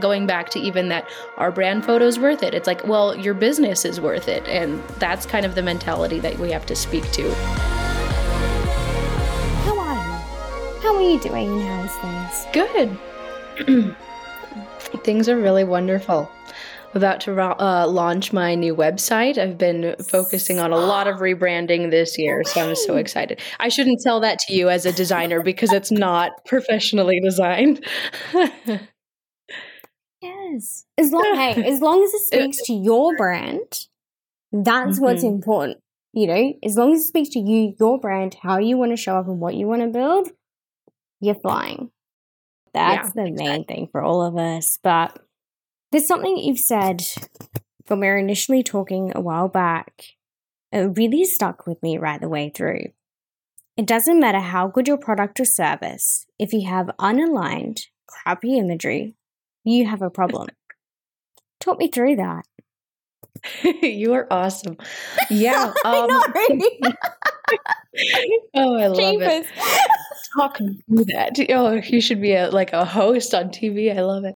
going 0.00 0.26
back 0.26 0.50
to 0.50 0.58
even 0.58 0.88
that 0.88 1.08
our 1.36 1.50
brand 1.50 1.84
photo 1.84 2.06
is 2.06 2.18
worth 2.18 2.42
it. 2.42 2.54
It's 2.54 2.66
like, 2.66 2.86
well, 2.86 3.16
your 3.16 3.34
business 3.34 3.84
is 3.84 4.00
worth 4.00 4.28
it. 4.28 4.46
And 4.48 4.82
that's 4.98 5.26
kind 5.26 5.46
of 5.46 5.54
the 5.54 5.62
mentality 5.62 6.20
that 6.20 6.38
we 6.38 6.50
have 6.50 6.66
to 6.66 6.76
speak 6.76 7.10
to. 7.12 7.34
How 9.64 9.78
are 9.78 9.94
you? 9.94 10.80
How 10.80 10.96
are 10.96 11.02
you 11.02 11.20
doing 11.20 11.60
how's 11.60 11.94
things? 11.96 12.46
Good. 12.52 13.96
things 15.04 15.28
are 15.28 15.36
really 15.36 15.64
wonderful 15.64 16.30
about 16.94 17.20
to 17.22 17.40
uh, 17.40 17.86
launch 17.86 18.32
my 18.32 18.54
new 18.54 18.74
website. 18.74 19.36
I've 19.36 19.58
been 19.58 19.96
focusing 20.08 20.60
on 20.60 20.72
a 20.72 20.76
lot 20.76 21.06
of 21.06 21.16
rebranding 21.16 21.90
this 21.90 22.16
year, 22.18 22.42
so 22.44 22.68
I'm 22.68 22.76
so 22.76 22.96
excited. 22.96 23.40
I 23.58 23.68
shouldn't 23.68 24.00
sell 24.00 24.20
that 24.20 24.38
to 24.40 24.54
you 24.54 24.68
as 24.68 24.86
a 24.86 24.92
designer 24.92 25.42
because 25.42 25.72
it's 25.72 25.90
not 25.90 26.32
professionally 26.44 27.20
designed. 27.20 27.84
yes, 30.54 30.86
as 30.98 31.12
long 31.12 31.34
hey, 31.34 31.64
as 31.64 31.80
long 31.80 32.02
as 32.02 32.14
it 32.14 32.22
speaks 32.22 32.62
to 32.64 32.72
your 32.72 33.16
brand, 33.16 33.86
that's 34.52 34.96
mm-hmm. 34.96 35.04
what's 35.04 35.22
important. 35.22 35.78
You 36.12 36.26
know, 36.28 36.52
as 36.62 36.76
long 36.76 36.94
as 36.94 37.00
it 37.00 37.08
speaks 37.08 37.30
to 37.30 37.40
you, 37.40 37.74
your 37.78 37.98
brand, 37.98 38.36
how 38.42 38.58
you 38.58 38.76
want 38.76 38.92
to 38.92 38.96
show 38.96 39.16
up, 39.16 39.26
and 39.26 39.40
what 39.40 39.54
you 39.54 39.66
want 39.66 39.82
to 39.82 39.88
build, 39.88 40.28
you're 41.20 41.34
flying. 41.34 41.90
That's 42.72 43.08
yeah, 43.08 43.22
the 43.22 43.28
exactly. 43.28 43.48
main 43.48 43.64
thing 43.64 43.88
for 43.90 44.02
all 44.02 44.22
of 44.22 44.36
us. 44.36 44.78
But 44.82 45.18
there's 45.90 46.06
something 46.06 46.36
you've 46.36 46.58
said 46.58 47.02
when 47.86 48.00
we 48.00 48.06
were 48.06 48.18
initially 48.18 48.62
talking 48.62 49.12
a 49.14 49.20
while 49.20 49.48
back. 49.48 50.04
It 50.72 50.96
really 50.96 51.24
stuck 51.24 51.66
with 51.66 51.82
me 51.82 51.98
right 51.98 52.20
the 52.20 52.28
way 52.28 52.50
through. 52.54 52.86
It 53.76 53.86
doesn't 53.86 54.20
matter 54.20 54.40
how 54.40 54.68
good 54.68 54.86
your 54.86 54.96
product 54.96 55.40
or 55.40 55.44
service, 55.44 56.26
if 56.38 56.52
you 56.52 56.68
have 56.68 56.90
unaligned, 56.98 57.82
crappy 58.06 58.56
imagery, 58.56 59.16
you 59.64 59.86
have 59.86 60.02
a 60.02 60.10
problem. 60.10 60.48
Talk 61.60 61.78
me 61.78 61.88
through 61.88 62.16
that. 62.16 62.44
you 63.82 64.14
are 64.14 64.26
awesome. 64.30 64.76
Yeah. 65.30 65.72
Um, 65.84 66.08
oh, 68.54 68.76
I 68.76 68.86
love 68.86 68.96
Jeepers. 68.96 69.46
it. 69.46 69.90
Talking 70.36 70.82
through 70.88 71.04
that. 71.06 71.38
Oh, 71.50 71.74
you 71.74 72.00
should 72.00 72.20
be 72.20 72.34
a 72.34 72.50
like 72.50 72.72
a 72.72 72.84
host 72.84 73.34
on 73.34 73.50
TV. 73.50 73.96
I 73.96 74.02
love 74.02 74.24
it. 74.24 74.33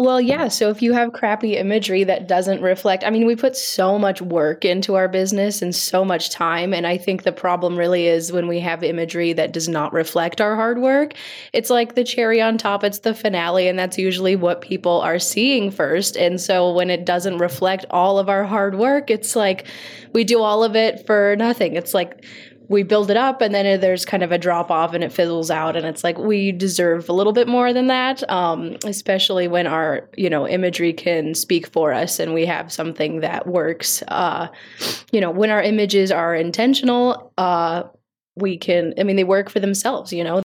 Well, 0.00 0.18
yeah. 0.18 0.48
So 0.48 0.70
if 0.70 0.80
you 0.80 0.94
have 0.94 1.12
crappy 1.12 1.58
imagery 1.58 2.04
that 2.04 2.26
doesn't 2.26 2.62
reflect, 2.62 3.04
I 3.04 3.10
mean, 3.10 3.26
we 3.26 3.36
put 3.36 3.54
so 3.54 3.98
much 3.98 4.22
work 4.22 4.64
into 4.64 4.94
our 4.94 5.08
business 5.08 5.60
and 5.60 5.76
so 5.76 6.06
much 6.06 6.30
time. 6.30 6.72
And 6.72 6.86
I 6.86 6.96
think 6.96 7.22
the 7.22 7.32
problem 7.32 7.76
really 7.76 8.06
is 8.06 8.32
when 8.32 8.48
we 8.48 8.60
have 8.60 8.82
imagery 8.82 9.34
that 9.34 9.52
does 9.52 9.68
not 9.68 9.92
reflect 9.92 10.40
our 10.40 10.56
hard 10.56 10.78
work. 10.78 11.12
It's 11.52 11.68
like 11.68 11.96
the 11.96 12.04
cherry 12.04 12.40
on 12.40 12.56
top, 12.56 12.82
it's 12.82 13.00
the 13.00 13.12
finale. 13.12 13.68
And 13.68 13.78
that's 13.78 13.98
usually 13.98 14.36
what 14.36 14.62
people 14.62 15.02
are 15.02 15.18
seeing 15.18 15.70
first. 15.70 16.16
And 16.16 16.40
so 16.40 16.72
when 16.72 16.88
it 16.88 17.04
doesn't 17.04 17.36
reflect 17.36 17.84
all 17.90 18.18
of 18.18 18.30
our 18.30 18.44
hard 18.44 18.78
work, 18.78 19.10
it's 19.10 19.36
like 19.36 19.66
we 20.14 20.24
do 20.24 20.40
all 20.40 20.64
of 20.64 20.76
it 20.76 21.04
for 21.04 21.36
nothing. 21.36 21.76
It's 21.76 21.92
like, 21.92 22.24
we 22.70 22.84
build 22.84 23.10
it 23.10 23.16
up 23.18 23.42
and 23.42 23.52
then 23.52 23.80
there's 23.80 24.04
kind 24.06 24.22
of 24.22 24.32
a 24.32 24.38
drop 24.38 24.70
off 24.70 24.94
and 24.94 25.04
it 25.04 25.12
fizzles 25.12 25.50
out 25.50 25.76
and 25.76 25.84
it's 25.84 26.04
like 26.04 26.16
we 26.16 26.52
deserve 26.52 27.08
a 27.08 27.12
little 27.12 27.32
bit 27.32 27.48
more 27.48 27.72
than 27.72 27.88
that. 27.88 28.28
Um, 28.30 28.76
especially 28.84 29.48
when 29.48 29.66
our 29.66 30.08
you 30.16 30.30
know 30.30 30.48
imagery 30.48 30.92
can 30.92 31.34
speak 31.34 31.66
for 31.72 31.92
us 31.92 32.18
and 32.18 32.32
we 32.32 32.46
have 32.46 32.72
something 32.72 33.20
that 33.20 33.46
works. 33.46 34.02
Uh, 34.08 34.48
you 35.12 35.20
know 35.20 35.30
when 35.30 35.50
our 35.50 35.62
images 35.62 36.10
are 36.10 36.34
intentional 36.34 37.32
uh, 37.38 37.82
we 38.36 38.56
can 38.56 38.94
i 38.98 39.02
mean 39.02 39.16
they 39.16 39.24
work 39.24 39.50
for 39.50 39.60
themselves 39.60 40.12
you 40.12 40.24
know 40.24 40.42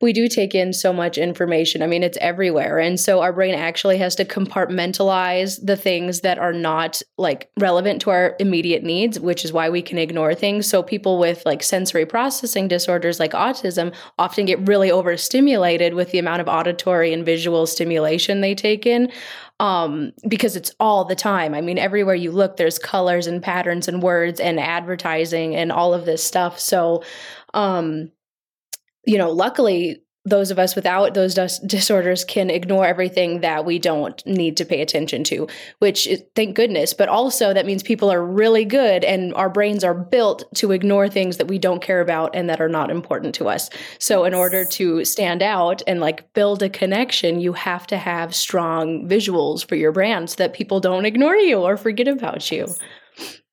we 0.00 0.12
do 0.12 0.28
take 0.28 0.54
in 0.54 0.72
so 0.72 0.92
much 0.92 1.16
information. 1.16 1.82
I 1.82 1.86
mean, 1.86 2.02
it's 2.02 2.18
everywhere. 2.20 2.78
And 2.78 2.98
so 2.98 3.20
our 3.20 3.32
brain 3.32 3.54
actually 3.54 3.98
has 3.98 4.14
to 4.16 4.24
compartmentalize 4.24 5.64
the 5.64 5.76
things 5.76 6.20
that 6.20 6.38
are 6.38 6.52
not 6.52 7.00
like 7.16 7.50
relevant 7.58 8.02
to 8.02 8.10
our 8.10 8.36
immediate 8.38 8.82
needs, 8.82 9.18
which 9.20 9.44
is 9.44 9.52
why 9.52 9.70
we 9.70 9.82
can 9.82 9.98
ignore 9.98 10.34
things. 10.34 10.68
So 10.68 10.82
people 10.82 11.18
with 11.18 11.42
like 11.46 11.62
sensory 11.62 12.06
processing 12.06 12.68
disorders 12.68 13.20
like 13.20 13.32
autism 13.32 13.94
often 14.18 14.46
get 14.46 14.66
really 14.68 14.90
overstimulated 14.90 15.94
with 15.94 16.10
the 16.10 16.18
amount 16.18 16.40
of 16.40 16.48
auditory 16.48 17.12
and 17.12 17.24
visual 17.24 17.66
stimulation 17.66 18.40
they 18.40 18.54
take 18.54 18.86
in 18.86 19.10
um, 19.60 20.12
because 20.26 20.56
it's 20.56 20.74
all 20.80 21.04
the 21.04 21.14
time. 21.14 21.54
I 21.54 21.60
mean, 21.60 21.78
everywhere 21.78 22.14
you 22.14 22.32
look, 22.32 22.56
there's 22.56 22.78
colors 22.78 23.26
and 23.26 23.42
patterns 23.42 23.86
and 23.88 24.02
words 24.02 24.40
and 24.40 24.58
advertising 24.58 25.54
and 25.54 25.70
all 25.70 25.94
of 25.94 26.04
this 26.04 26.24
stuff. 26.24 26.58
So, 26.58 27.04
um, 27.54 28.10
you 29.06 29.18
know, 29.18 29.30
luckily, 29.30 30.00
those 30.26 30.50
of 30.50 30.58
us 30.58 30.74
without 30.74 31.12
those 31.12 31.34
disorders 31.66 32.24
can 32.24 32.48
ignore 32.48 32.86
everything 32.86 33.40
that 33.40 33.66
we 33.66 33.78
don't 33.78 34.24
need 34.24 34.56
to 34.56 34.64
pay 34.64 34.80
attention 34.80 35.22
to, 35.22 35.46
which 35.80 36.06
is, 36.06 36.22
thank 36.34 36.56
goodness. 36.56 36.94
But 36.94 37.10
also, 37.10 37.52
that 37.52 37.66
means 37.66 37.82
people 37.82 38.10
are 38.10 38.24
really 38.24 38.64
good 38.64 39.04
and 39.04 39.34
our 39.34 39.50
brains 39.50 39.84
are 39.84 39.92
built 39.92 40.44
to 40.56 40.72
ignore 40.72 41.08
things 41.08 41.36
that 41.36 41.48
we 41.48 41.58
don't 41.58 41.82
care 41.82 42.00
about 42.00 42.34
and 42.34 42.48
that 42.48 42.60
are 42.60 42.70
not 42.70 42.90
important 42.90 43.34
to 43.36 43.48
us. 43.48 43.68
So, 43.98 44.24
in 44.24 44.32
order 44.32 44.64
to 44.64 45.04
stand 45.04 45.42
out 45.42 45.82
and 45.86 46.00
like 46.00 46.32
build 46.32 46.62
a 46.62 46.70
connection, 46.70 47.40
you 47.40 47.52
have 47.52 47.86
to 47.88 47.98
have 47.98 48.34
strong 48.34 49.06
visuals 49.06 49.66
for 49.66 49.76
your 49.76 49.92
brand 49.92 50.30
so 50.30 50.36
that 50.36 50.54
people 50.54 50.80
don't 50.80 51.04
ignore 51.04 51.36
you 51.36 51.58
or 51.58 51.76
forget 51.76 52.08
about 52.08 52.50
you. 52.50 52.66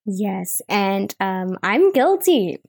Yes. 0.05 0.61
And 0.69 1.13
um, 1.19 1.57
I'm 1.63 1.91
guilty. 1.91 2.59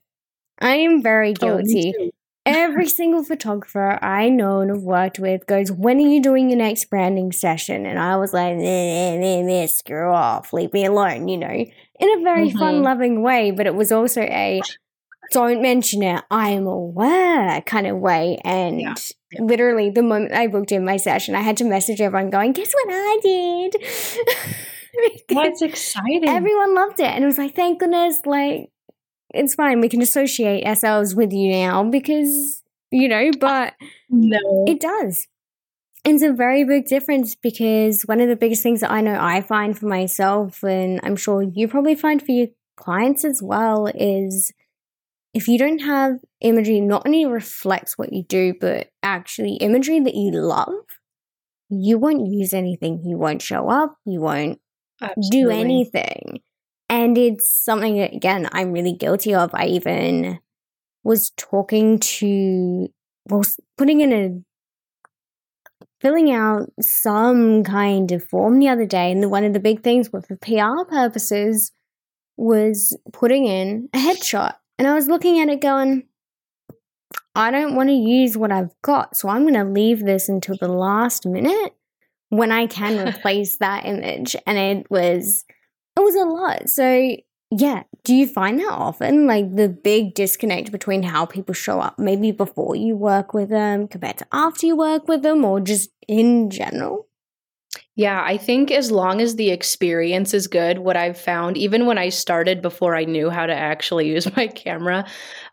I 0.59 0.75
am 0.75 1.01
very 1.01 1.31
oh, 1.31 1.33
guilty. 1.33 1.93
Oh, 1.97 2.09
Every 2.45 2.87
single 2.89 3.23
photographer 3.23 3.97
I 4.03 4.27
know 4.27 4.59
and 4.59 4.69
have 4.69 4.83
worked 4.83 5.17
with 5.17 5.45
goes, 5.47 5.71
When 5.71 5.97
are 5.97 6.07
you 6.07 6.21
doing 6.21 6.49
your 6.49 6.57
next 6.57 6.89
branding 6.89 7.31
session? 7.31 7.85
And 7.85 7.97
I 7.97 8.17
was 8.17 8.33
like, 8.33 8.57
nah, 8.57 9.15
nah, 9.15 9.41
nah, 9.41 9.65
screw 9.67 10.11
off, 10.11 10.51
leave 10.51 10.73
me 10.73 10.83
alone, 10.85 11.29
you 11.29 11.37
know, 11.37 11.47
in 11.47 12.19
a 12.19 12.23
very 12.23 12.49
mm-hmm. 12.49 12.59
fun 12.59 12.81
loving 12.81 13.21
way. 13.23 13.51
But 13.51 13.65
it 13.65 13.75
was 13.75 13.93
also 13.93 14.21
a 14.21 14.61
don't 15.31 15.61
mention 15.61 16.03
it, 16.03 16.23
I'm 16.29 16.67
aware 16.67 17.61
kind 17.61 17.87
of 17.87 17.97
way. 17.97 18.39
And 18.43 18.79
yeah. 18.79 18.95
literally, 19.39 19.89
the 19.89 20.03
moment 20.03 20.33
I 20.33 20.47
booked 20.47 20.71
in 20.71 20.85
my 20.85 20.97
session, 20.97 21.35
I 21.35 21.41
had 21.41 21.57
to 21.57 21.65
message 21.65 22.01
everyone 22.01 22.29
going, 22.29 22.53
Guess 22.53 22.73
what 22.73 22.87
I 22.89 23.19
did? 23.21 23.75
That's 25.29 25.61
exciting. 25.61 26.29
Everyone 26.29 26.75
loved 26.75 26.99
it. 26.99 27.07
And 27.07 27.23
it 27.23 27.27
was 27.27 27.37
like, 27.37 27.55
Thank 27.55 27.79
goodness, 27.79 28.21
like, 28.25 28.69
it's 29.33 29.55
fine. 29.55 29.81
We 29.81 29.89
can 29.89 30.01
associate 30.01 30.65
ourselves 30.65 31.15
with 31.15 31.33
you 31.33 31.51
now 31.51 31.83
because, 31.83 32.61
you 32.91 33.07
know, 33.07 33.31
but 33.39 33.73
no. 34.09 34.65
it 34.67 34.79
does. 34.79 35.27
It's 36.05 36.21
a 36.21 36.33
very 36.33 36.63
big 36.65 36.85
difference 36.85 37.33
because 37.35 38.03
one 38.03 38.19
of 38.19 38.27
the 38.27 38.35
biggest 38.35 38.61
things 38.61 38.81
that 38.81 38.91
I 38.91 39.01
know 39.01 39.17
I 39.19 39.41
find 39.41 39.77
for 39.77 39.85
myself, 39.87 40.63
and 40.63 40.99
I'm 41.01 41.15
sure 41.15 41.41
you 41.41 41.67
probably 41.67 41.95
find 41.95 42.21
for 42.21 42.31
your 42.31 42.47
clients 42.75 43.23
as 43.23 43.41
well, 43.41 43.87
is 43.87 44.51
if 45.33 45.47
you 45.47 45.57
don't 45.57 45.79
have 45.79 46.19
imagery 46.41 46.79
not 46.81 47.03
only 47.05 47.25
reflects 47.25 47.97
what 47.97 48.13
you 48.13 48.23
do, 48.23 48.53
but 48.59 48.89
actually 49.01 49.55
imagery 49.55 49.99
that 50.01 50.13
you 50.13 50.31
love, 50.31 50.73
you 51.69 51.97
won't 51.97 52.27
use 52.27 52.53
anything. 52.53 53.01
You 53.05 53.17
won't 53.17 53.41
show 53.41 53.69
up. 53.69 53.95
You 54.05 54.21
won't 54.21 54.59
Absolutely. 55.01 55.41
do 55.41 55.49
anything. 55.49 56.41
And 56.93 57.17
it's 57.17 57.49
something 57.49 57.97
that, 57.97 58.13
again, 58.13 58.47
I'm 58.51 58.71
really 58.71 58.93
guilty 58.93 59.33
of. 59.33 59.49
I 59.55 59.65
even 59.65 60.37
was 61.03 61.31
talking 61.31 61.97
to, 61.97 62.87
well, 63.27 63.41
putting 63.79 64.01
in 64.01 64.13
a, 64.13 65.87
filling 65.99 66.31
out 66.31 66.71
some 66.79 67.63
kind 67.63 68.11
of 68.11 68.23
form 68.25 68.59
the 68.59 68.69
other 68.69 68.85
day. 68.85 69.11
And 69.11 69.23
the, 69.23 69.27
one 69.27 69.43
of 69.43 69.53
the 69.53 69.59
big 69.59 69.81
things 69.81 70.09
for 70.09 70.21
PR 70.21 70.87
purposes 70.87 71.71
was 72.37 72.95
putting 73.11 73.45
in 73.45 73.89
a 73.91 73.97
headshot. 73.97 74.53
And 74.77 74.87
I 74.87 74.93
was 74.93 75.07
looking 75.07 75.39
at 75.39 75.49
it 75.49 75.61
going, 75.61 76.03
I 77.33 77.49
don't 77.49 77.75
want 77.75 77.89
to 77.89 77.95
use 77.95 78.37
what 78.37 78.51
I've 78.51 78.79
got. 78.83 79.17
So 79.17 79.29
I'm 79.29 79.41
going 79.41 79.55
to 79.55 79.63
leave 79.63 80.05
this 80.05 80.29
until 80.29 80.57
the 80.61 80.67
last 80.67 81.25
minute 81.25 81.73
when 82.29 82.51
I 82.51 82.67
can 82.67 83.07
replace 83.07 83.57
that 83.57 83.87
image. 83.87 84.35
And 84.45 84.59
it 84.59 84.91
was 84.91 85.43
it 85.97 86.01
was 86.01 86.15
a 86.15 86.25
lot. 86.25 86.69
So, 86.69 87.17
yeah, 87.51 87.83
do 88.03 88.15
you 88.15 88.27
find 88.27 88.59
that 88.59 88.71
often? 88.71 89.27
Like 89.27 89.55
the 89.55 89.69
big 89.69 90.15
disconnect 90.15 90.71
between 90.71 91.03
how 91.03 91.25
people 91.25 91.53
show 91.53 91.79
up, 91.79 91.99
maybe 91.99 92.31
before 92.31 92.75
you 92.75 92.95
work 92.95 93.33
with 93.33 93.49
them 93.49 93.87
compared 93.87 94.17
to 94.19 94.27
after 94.31 94.65
you 94.65 94.75
work 94.75 95.07
with 95.07 95.21
them, 95.21 95.45
or 95.45 95.59
just 95.59 95.91
in 96.07 96.49
general? 96.49 97.07
Yeah, 97.95 98.23
I 98.25 98.37
think 98.37 98.71
as 98.71 98.91
long 98.91 99.21
as 99.21 99.35
the 99.35 99.51
experience 99.51 100.33
is 100.33 100.47
good, 100.47 100.79
what 100.79 100.97
I've 100.97 101.17
found, 101.17 101.57
even 101.57 101.85
when 101.85 101.99
I 101.99 102.09
started 102.09 102.61
before 102.61 102.95
I 102.95 103.05
knew 103.05 103.29
how 103.29 103.45
to 103.45 103.53
actually 103.53 104.09
use 104.09 104.35
my 104.35 104.47
camera, 104.47 105.05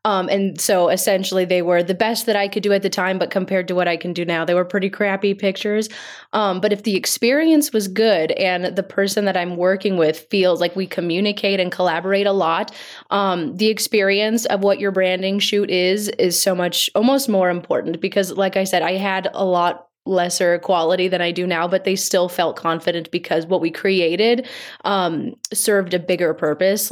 um, 0.05 0.29
and 0.29 0.59
so 0.61 0.89
essentially 0.89 1.45
they 1.45 1.61
were 1.61 1.83
the 1.83 1.95
best 1.95 2.27
that 2.27 2.37
I 2.37 2.49
could 2.49 2.63
do 2.63 2.73
at 2.73 2.83
the 2.83 2.89
time, 2.89 3.19
but 3.19 3.31
compared 3.31 3.69
to 3.69 3.75
what 3.75 3.87
I 3.87 3.97
can 3.97 4.13
do 4.15 4.25
now, 4.25 4.45
they 4.45 4.55
were 4.55 4.65
pretty 4.65 4.89
crappy 4.89 5.35
pictures. 5.35 5.89
Um, 6.33 6.61
but 6.61 6.73
if 6.73 6.85
the 6.85 6.97
experience 6.97 7.73
was 7.73 7.87
good 7.87 8.33
and 8.33 8.77
the 8.77 8.83
person 8.83 9.27
that 9.27 9.37
I'm 9.37 9.57
working 9.57 9.99
with 9.99 10.27
feels 10.31 10.61
like 10.61 10.75
we 10.75 10.87
communicate 10.87 11.61
and 11.61 11.71
collaborate 11.71 12.27
a 12.27 12.33
lot, 12.33 12.75
um, 13.11 13.57
the 13.57 13.69
experience 13.69 14.47
of 14.47 14.63
what 14.63 14.81
your 14.81 14.91
branding 14.91 15.39
shoot 15.39 15.71
is 15.71 16.09
is 16.11 16.41
so 16.41 16.55
much 16.55 16.89
almost 16.95 17.29
more 17.29 17.51
important 17.51 18.01
because, 18.01 18.33
like 18.33 18.57
I 18.57 18.65
said, 18.65 18.83
I 18.83 18.93
had 18.93 19.29
a 19.35 19.45
lot 19.45 19.89
lesser 20.07 20.59
quality 20.61 21.09
than 21.09 21.21
I 21.21 21.31
do 21.31 21.47
now, 21.47 21.69
but 21.69 21.85
they 21.85 21.95
still 21.95 22.29
felt 22.29 22.57
confident 22.57 23.11
because 23.11 23.47
what 23.47 23.61
we 23.61 23.71
created 23.71 24.49
um, 24.85 25.35
served 25.53 25.93
a 25.93 25.99
bigger 25.99 26.33
purpose. 26.33 26.91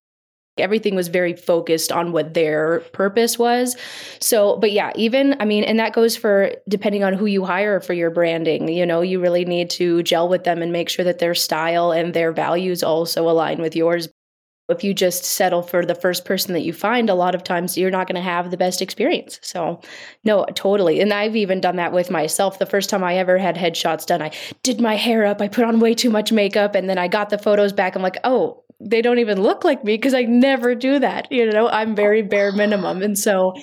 Everything 0.60 0.94
was 0.94 1.08
very 1.08 1.34
focused 1.34 1.92
on 1.92 2.12
what 2.12 2.34
their 2.34 2.80
purpose 2.92 3.38
was. 3.38 3.76
So, 4.20 4.56
but 4.56 4.72
yeah, 4.72 4.92
even, 4.94 5.36
I 5.40 5.44
mean, 5.44 5.64
and 5.64 5.78
that 5.78 5.92
goes 5.92 6.16
for 6.16 6.52
depending 6.68 7.04
on 7.04 7.14
who 7.14 7.26
you 7.26 7.44
hire 7.44 7.80
for 7.80 7.92
your 7.92 8.10
branding. 8.10 8.68
You 8.68 8.86
know, 8.86 9.00
you 9.00 9.20
really 9.20 9.44
need 9.44 9.70
to 9.70 10.02
gel 10.02 10.28
with 10.28 10.44
them 10.44 10.62
and 10.62 10.72
make 10.72 10.88
sure 10.88 11.04
that 11.04 11.18
their 11.18 11.34
style 11.34 11.92
and 11.92 12.14
their 12.14 12.32
values 12.32 12.82
also 12.82 13.28
align 13.28 13.60
with 13.60 13.76
yours 13.76 14.08
if 14.68 14.84
you 14.84 14.92
just 14.92 15.24
settle 15.24 15.62
for 15.62 15.86
the 15.86 15.94
first 15.94 16.24
person 16.26 16.52
that 16.52 16.60
you 16.60 16.72
find, 16.72 17.08
a 17.08 17.14
lot 17.14 17.34
of 17.34 17.42
times 17.42 17.78
you're 17.78 17.90
not 17.90 18.06
going 18.06 18.16
to 18.16 18.20
have 18.20 18.50
the 18.50 18.56
best 18.56 18.82
experience. 18.82 19.40
So, 19.42 19.80
no, 20.24 20.44
totally. 20.54 21.00
And 21.00 21.12
I've 21.12 21.36
even 21.36 21.60
done 21.60 21.76
that 21.76 21.92
with 21.92 22.10
myself. 22.10 22.58
The 22.58 22.66
first 22.66 22.90
time 22.90 23.02
I 23.02 23.16
ever 23.16 23.38
had 23.38 23.56
headshots 23.56 24.04
done, 24.04 24.20
I 24.20 24.30
did 24.62 24.80
my 24.80 24.96
hair 24.96 25.24
up, 25.24 25.40
I 25.40 25.48
put 25.48 25.64
on 25.64 25.80
way 25.80 25.94
too 25.94 26.10
much 26.10 26.32
makeup, 26.32 26.74
and 26.74 26.88
then 26.88 26.98
I 26.98 27.08
got 27.08 27.30
the 27.30 27.38
photos 27.38 27.72
back. 27.72 27.96
I'm 27.96 28.02
like, 28.02 28.18
oh, 28.24 28.62
they 28.80 29.02
don't 29.02 29.18
even 29.18 29.42
look 29.42 29.64
like 29.64 29.84
me 29.84 29.96
because 29.96 30.14
I 30.14 30.22
never 30.22 30.74
do 30.74 30.98
that. 30.98 31.30
You 31.30 31.50
know, 31.50 31.68
I'm 31.68 31.94
very 31.94 32.22
oh. 32.22 32.26
bare 32.28 32.52
minimum. 32.52 33.02
And 33.02 33.18
so, 33.18 33.54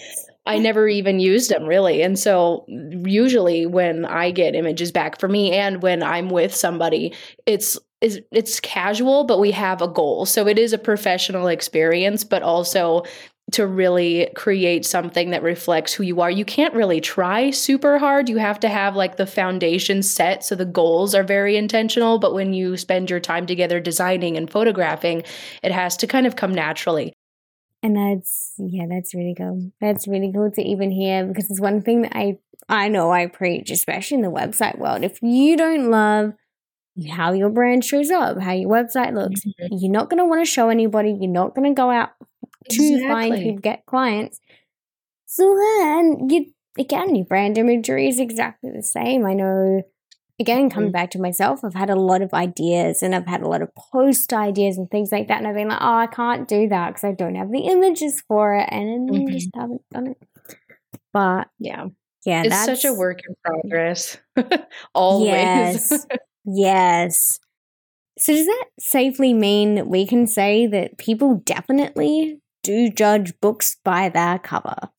I 0.48 0.60
never 0.60 0.88
even 0.88 1.20
used 1.20 1.50
them 1.50 1.66
really. 1.66 2.04
And 2.04 2.20
so 2.20 2.66
usually 2.68 3.66
when 3.66 4.06
I 4.06 4.30
get 4.30 4.56
images 4.56 4.92
back 4.92 5.20
for 5.20 5.28
me 5.28 5.54
and 5.54 5.82
when 5.82 6.04
I'm 6.04 6.30
with 6.30 6.54
somebody, 6.54 7.14
it's 7.48 7.80
is 8.02 8.22
it's 8.32 8.60
casual, 8.60 9.24
but 9.24 9.40
we 9.40 9.52
have 9.52 9.82
a 9.82 9.88
goal. 9.88 10.26
So 10.26 10.48
it 10.48 10.60
is 10.60 10.74
a 10.74 10.78
professional 10.78 11.48
experience, 11.48 12.24
but 12.24 12.44
also 12.44 13.04
to 13.52 13.68
really 13.68 14.30
create 14.36 14.86
something 14.86 15.30
that 15.30 15.44
reflects 15.44 15.94
who 15.94 16.04
you 16.04 16.20
are. 16.22 16.32
You 16.32 16.46
can't 16.46 16.74
really 16.74 17.00
try 17.00 17.52
super 17.52 18.00
hard. 18.00 18.28
You 18.28 18.38
have 18.38 18.60
to 18.62 18.70
have 18.70 18.96
like 18.96 19.18
the 19.18 19.28
foundation 19.28 20.02
set 20.02 20.44
so 20.44 20.56
the 20.56 20.66
goals 20.66 21.14
are 21.14 21.24
very 21.24 21.56
intentional, 21.56 22.18
but 22.18 22.34
when 22.34 22.54
you 22.54 22.76
spend 22.76 23.10
your 23.10 23.20
time 23.20 23.46
together 23.46 23.80
designing 23.80 24.36
and 24.36 24.50
photographing, 24.50 25.24
it 25.62 25.72
has 25.72 25.96
to 25.98 26.08
kind 26.08 26.26
of 26.26 26.36
come 26.36 26.54
naturally. 26.54 27.14
And 27.84 27.96
that's 27.96 28.54
yeah, 28.58 28.86
that's 28.90 29.14
really 29.14 29.36
cool. 29.38 29.72
That's 29.80 30.08
really 30.08 30.32
cool 30.34 30.50
to 30.52 30.62
even 30.64 30.90
hear 30.90 31.24
because 31.24 31.52
it's 31.52 31.62
one 31.62 31.84
thing 31.84 32.02
that 32.02 32.16
I 32.16 32.40
I 32.68 32.88
know 32.88 33.12
I 33.12 33.28
preach, 33.28 33.70
especially 33.70 34.16
in 34.16 34.22
the 34.24 34.32
website 34.32 34.80
world. 34.80 35.04
If 35.04 35.22
you 35.22 35.56
don't 35.56 35.92
love 35.92 36.34
how 37.12 37.34
your 37.34 37.50
brand 37.50 37.84
shows 37.84 38.10
up, 38.10 38.40
how 38.40 38.54
your 38.54 38.70
website 38.70 39.14
looks. 39.14 39.42
Mm-hmm. 39.42 39.76
You're 39.80 39.92
not 39.92 40.10
going 40.10 40.18
to 40.18 40.26
want 40.26 40.46
to 40.46 40.52
show 40.52 40.70
anybody. 40.70 41.16
You're 41.20 41.30
not 41.30 41.54
going 41.54 41.70
to 41.70 41.78
go 41.78 41.92
out 41.92 42.12
to 42.70 42.84
exactly. 42.84 43.08
find 43.08 43.38
who 43.38 43.60
get 43.60 43.86
clients. 43.86 44.40
So 45.26 45.44
then 45.56 46.30
you 46.30 46.54
again, 46.78 47.16
your 47.16 47.26
brand 47.26 47.58
imagery 47.58 48.08
is 48.08 48.20
exactly 48.20 48.72
the 48.72 48.84
same. 48.84 49.26
I 49.26 49.34
know. 49.34 49.84
Again, 50.38 50.70
coming 50.70 50.90
mm-hmm. 50.90 50.94
back 50.94 51.12
to 51.12 51.20
myself, 51.20 51.64
I've 51.64 51.76
had 51.76 51.90
a 51.90 51.96
lot 51.96 52.22
of 52.22 52.34
ideas 52.34 53.02
and 53.02 53.16
I've 53.16 53.26
had 53.26 53.42
a 53.42 53.48
lot 53.48 53.62
of 53.62 53.74
post 53.74 54.34
ideas 54.34 54.78
and 54.78 54.92
things 54.92 55.10
like 55.10 55.30
that. 55.30 55.38
And 55.38 55.48
I've 55.48 55.56
been 55.56 55.70
like, 55.70 55.80
oh, 55.80 55.96
I 55.96 56.08
can't 56.08 56.46
do 56.46 56.68
that 56.68 56.90
because 56.90 57.06
I 57.06 57.14
don't 57.14 57.36
have 57.36 57.54
the 57.54 57.62
images 57.62 58.22
for 58.28 58.54
it. 58.54 58.68
And 58.70 59.10
mm-hmm. 59.10 59.30
I 59.30 59.32
just 59.32 59.50
haven't 59.56 59.82
done 59.94 60.08
it. 60.08 60.18
But 61.14 61.48
yeah, 61.58 61.86
yeah, 62.26 62.44
it's 62.44 62.66
such 62.66 62.84
a 62.84 62.94
work 62.94 63.22
in 63.26 63.36
progress. 63.46 64.18
Always. 64.94 65.32
Yes. 65.32 66.08
Yes. 66.44 67.40
So, 68.18 68.34
does 68.34 68.46
that 68.46 68.66
safely 68.80 69.34
mean 69.34 69.76
that 69.76 69.88
we 69.88 70.06
can 70.06 70.28
say 70.28 70.68
that 70.68 70.98
people 70.98 71.42
definitely 71.46 72.42
do 72.66 72.90
judge 72.90 73.40
books 73.40 73.78
by 73.84 74.10
their 74.10 74.40
cover? 74.40 74.90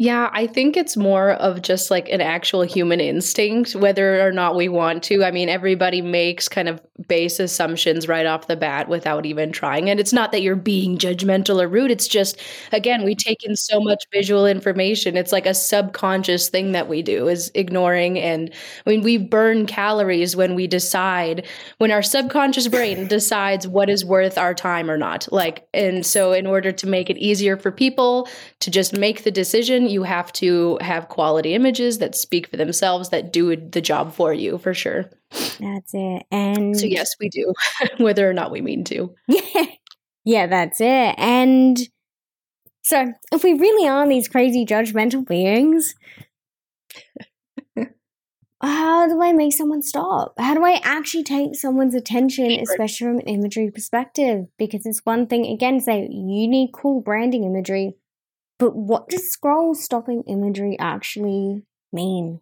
Yeah, 0.00 0.30
I 0.32 0.46
think 0.46 0.78
it's 0.78 0.96
more 0.96 1.32
of 1.32 1.60
just 1.60 1.90
like 1.90 2.08
an 2.08 2.22
actual 2.22 2.62
human 2.62 3.00
instinct, 3.00 3.74
whether 3.74 4.26
or 4.26 4.32
not 4.32 4.56
we 4.56 4.66
want 4.66 5.02
to. 5.04 5.22
I 5.22 5.30
mean, 5.30 5.50
everybody 5.50 6.00
makes 6.00 6.48
kind 6.48 6.70
of 6.70 6.80
base 7.06 7.38
assumptions 7.38 8.08
right 8.08 8.24
off 8.24 8.46
the 8.46 8.56
bat 8.56 8.88
without 8.88 9.26
even 9.26 9.52
trying. 9.52 9.90
And 9.90 10.00
it's 10.00 10.14
not 10.14 10.32
that 10.32 10.40
you're 10.40 10.56
being 10.56 10.96
judgmental 10.96 11.62
or 11.62 11.68
rude. 11.68 11.90
It's 11.90 12.08
just, 12.08 12.40
again, 12.72 13.04
we 13.04 13.14
take 13.14 13.44
in 13.44 13.56
so 13.56 13.78
much 13.78 14.04
visual 14.10 14.46
information. 14.46 15.18
It's 15.18 15.32
like 15.32 15.44
a 15.44 15.52
subconscious 15.52 16.48
thing 16.48 16.72
that 16.72 16.88
we 16.88 17.02
do 17.02 17.28
is 17.28 17.50
ignoring. 17.54 18.18
And 18.18 18.50
I 18.86 18.90
mean, 18.90 19.02
we 19.02 19.18
burn 19.18 19.66
calories 19.66 20.34
when 20.34 20.54
we 20.54 20.66
decide, 20.66 21.46
when 21.76 21.90
our 21.90 22.02
subconscious 22.02 22.68
brain 22.68 23.06
decides 23.08 23.68
what 23.68 23.90
is 23.90 24.02
worth 24.02 24.38
our 24.38 24.54
time 24.54 24.90
or 24.90 24.96
not. 24.96 25.28
Like, 25.30 25.68
and 25.74 26.06
so 26.06 26.32
in 26.32 26.46
order 26.46 26.72
to 26.72 26.86
make 26.86 27.10
it 27.10 27.18
easier 27.18 27.58
for 27.58 27.70
people 27.70 28.28
to 28.60 28.70
just 28.70 28.96
make 28.96 29.24
the 29.24 29.30
decision, 29.30 29.89
you 29.90 30.02
have 30.04 30.32
to 30.34 30.78
have 30.80 31.08
quality 31.08 31.54
images 31.54 31.98
that 31.98 32.14
speak 32.14 32.48
for 32.48 32.56
themselves 32.56 33.10
that 33.10 33.32
do 33.32 33.56
the 33.56 33.80
job 33.80 34.14
for 34.14 34.32
you 34.32 34.58
for 34.58 34.72
sure. 34.72 35.10
That's 35.58 35.92
it. 35.94 36.24
And 36.30 36.78
so 36.78 36.86
yes, 36.86 37.14
we 37.20 37.28
do, 37.28 37.52
whether 37.98 38.28
or 38.28 38.32
not 38.32 38.50
we 38.50 38.60
mean 38.60 38.84
to. 38.84 39.14
Yeah. 39.28 39.66
Yeah, 40.24 40.46
that's 40.46 40.80
it. 40.80 41.14
And 41.16 41.78
so 42.82 43.12
if 43.32 43.42
we 43.42 43.54
really 43.54 43.88
are 43.88 44.06
these 44.06 44.28
crazy 44.28 44.66
judgmental 44.66 45.26
beings, 45.26 45.94
how 48.62 49.08
do 49.08 49.22
I 49.22 49.32
make 49.32 49.54
someone 49.54 49.82
stop? 49.82 50.34
How 50.38 50.54
do 50.54 50.64
I 50.64 50.80
actually 50.82 51.24
take 51.24 51.54
someone's 51.54 51.94
attention, 51.94 52.50
especially 52.50 53.06
from 53.06 53.18
an 53.20 53.26
imagery 53.26 53.70
perspective? 53.70 54.46
Because 54.58 54.84
it's 54.84 55.00
one 55.04 55.26
thing, 55.26 55.46
again, 55.46 55.78
to 55.78 55.84
say 55.84 56.02
you 56.02 56.48
need 56.48 56.72
cool 56.74 57.00
branding 57.00 57.44
imagery, 57.44 57.96
but 58.60 58.76
what 58.76 59.08
does 59.08 59.28
scroll 59.28 59.74
stopping 59.74 60.22
imagery 60.28 60.76
actually 60.78 61.62
mean? 61.92 62.40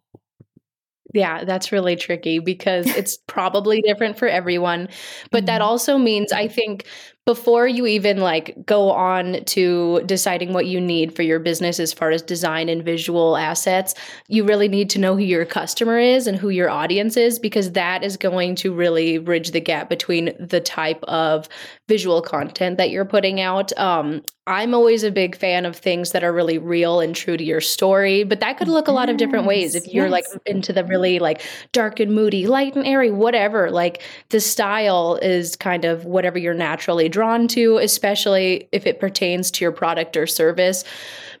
Yeah, 1.13 1.45
that's 1.45 1.71
really 1.71 1.95
tricky 1.95 2.39
because 2.39 2.85
it's 2.95 3.17
probably 3.25 3.81
different 3.81 4.19
for 4.19 4.27
everyone. 4.27 4.89
But 5.31 5.47
that 5.47 5.61
mm-hmm. 5.61 5.69
also 5.69 5.97
means 5.97 6.31
I 6.33 6.49
think 6.49 6.85
before 7.29 7.67
you 7.67 7.85
even 7.85 8.17
like 8.17 8.55
go 8.65 8.89
on 8.89 9.45
to 9.45 10.01
deciding 10.07 10.51
what 10.51 10.65
you 10.65 10.81
need 10.81 11.15
for 11.15 11.21
your 11.21 11.37
business 11.37 11.79
as 11.79 11.93
far 11.93 12.09
as 12.09 12.23
design 12.23 12.69
and 12.69 12.83
visual 12.83 13.37
assets, 13.37 13.93
you 14.27 14.43
really 14.43 14.67
need 14.67 14.89
to 14.89 14.97
know 14.97 15.15
who 15.15 15.21
your 15.21 15.45
customer 15.45 15.99
is 15.99 16.25
and 16.25 16.39
who 16.39 16.49
your 16.49 16.71
audience 16.71 17.15
is 17.17 17.37
because 17.37 17.73
that 17.73 18.03
is 18.03 18.17
going 18.17 18.55
to 18.55 18.73
really 18.73 19.19
bridge 19.19 19.51
the 19.51 19.61
gap 19.61 19.89
between 19.89 20.33
the 20.39 20.59
type 20.59 21.03
of 21.03 21.47
visual 21.87 22.19
content 22.23 22.77
that 22.77 22.89
you're 22.89 23.05
putting 23.05 23.39
out. 23.39 23.77
Um, 23.77 24.23
I'm 24.49 24.73
always 24.73 25.03
a 25.03 25.11
big 25.11 25.35
fan 25.35 25.67
of 25.67 25.75
things 25.75 26.11
that 26.11 26.23
are 26.23 26.33
really 26.33 26.57
real 26.57 27.01
and 27.01 27.15
true 27.15 27.37
to 27.37 27.43
your 27.43 27.61
story, 27.61 28.23
but 28.23 28.39
that 28.39 28.57
could 28.57 28.67
look 28.67 28.87
a 28.87 28.91
lot 28.91 29.07
of 29.07 29.17
different 29.17 29.45
ways. 29.45 29.75
If 29.75 29.85
you're 29.93 30.07
yes. 30.07 30.11
like 30.11 30.25
into 30.47 30.73
the 30.73 30.83
really 30.83 31.19
like 31.19 31.43
dark 31.71 31.99
and 31.99 32.15
moody, 32.15 32.47
light 32.47 32.75
and 32.75 32.83
airy, 32.83 33.11
whatever, 33.11 33.69
like 33.69 34.01
the 34.29 34.39
style 34.39 35.19
is 35.21 35.55
kind 35.55 35.85
of 35.85 36.05
whatever 36.05 36.39
you're 36.39 36.55
naturally 36.55 37.09
drawn 37.19 37.49
to, 37.49 37.77
especially 37.79 38.69
if 38.71 38.87
it 38.87 38.97
pertains 38.97 39.51
to 39.51 39.65
your 39.65 39.73
product 39.73 40.15
or 40.15 40.25
service. 40.25 40.85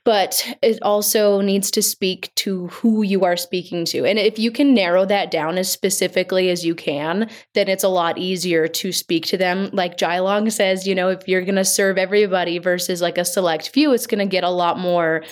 But 0.03 0.45
it 0.61 0.79
also 0.81 1.39
needs 1.39 1.71
to 1.71 1.81
speak 1.81 2.33
to 2.35 2.67
who 2.67 3.01
you 3.01 3.23
are 3.23 3.37
speaking 3.37 3.85
to. 3.85 4.05
And 4.05 4.19
if 4.19 4.37
you 4.37 4.51
can 4.51 4.73
narrow 4.73 5.05
that 5.05 5.31
down 5.31 5.57
as 5.57 5.71
specifically 5.71 6.49
as 6.49 6.65
you 6.65 6.75
can, 6.75 7.29
then 7.53 7.69
it's 7.69 7.83
a 7.83 7.89
lot 7.89 8.17
easier 8.17 8.67
to 8.67 8.91
speak 8.91 9.25
to 9.27 9.37
them. 9.37 9.69
Like 9.71 9.97
Jai 9.97 10.19
Long 10.19 10.49
says, 10.49 10.85
you 10.85 10.95
know, 10.95 11.09
if 11.09 11.25
you're 11.27 11.45
going 11.45 11.55
to 11.55 11.65
serve 11.65 11.97
everybody 11.97 12.57
versus 12.57 13.01
like 13.01 13.17
a 13.17 13.23
select 13.23 13.69
few, 13.69 13.93
it's 13.93 14.07
going 14.07 14.19
to 14.19 14.25
get 14.25 14.43
a 14.43 14.49
lot 14.49 14.77
more 14.77 15.23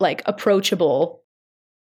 like 0.00 0.22
approachable 0.26 1.24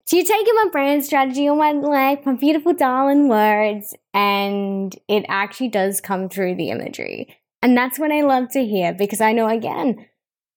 so 0.05 0.17
you're 0.17 0.25
taking 0.25 0.53
my 0.55 0.67
brand 0.71 1.05
strategy 1.05 1.47
on 1.47 1.57
my 1.57 1.71
like 1.71 2.25
my 2.25 2.33
beautiful 2.33 2.73
darling 2.73 3.29
words, 3.29 3.95
and 4.13 4.93
it 5.07 5.25
actually 5.29 5.69
does 5.69 6.01
come 6.01 6.27
through 6.27 6.55
the 6.55 6.71
imagery. 6.71 7.37
And 7.63 7.77
that's 7.77 7.97
what 7.97 8.11
I 8.11 8.21
love 8.21 8.49
to 8.51 8.65
hear 8.65 8.93
because 8.93 9.21
I 9.21 9.31
know 9.31 9.47
again, 9.47 10.05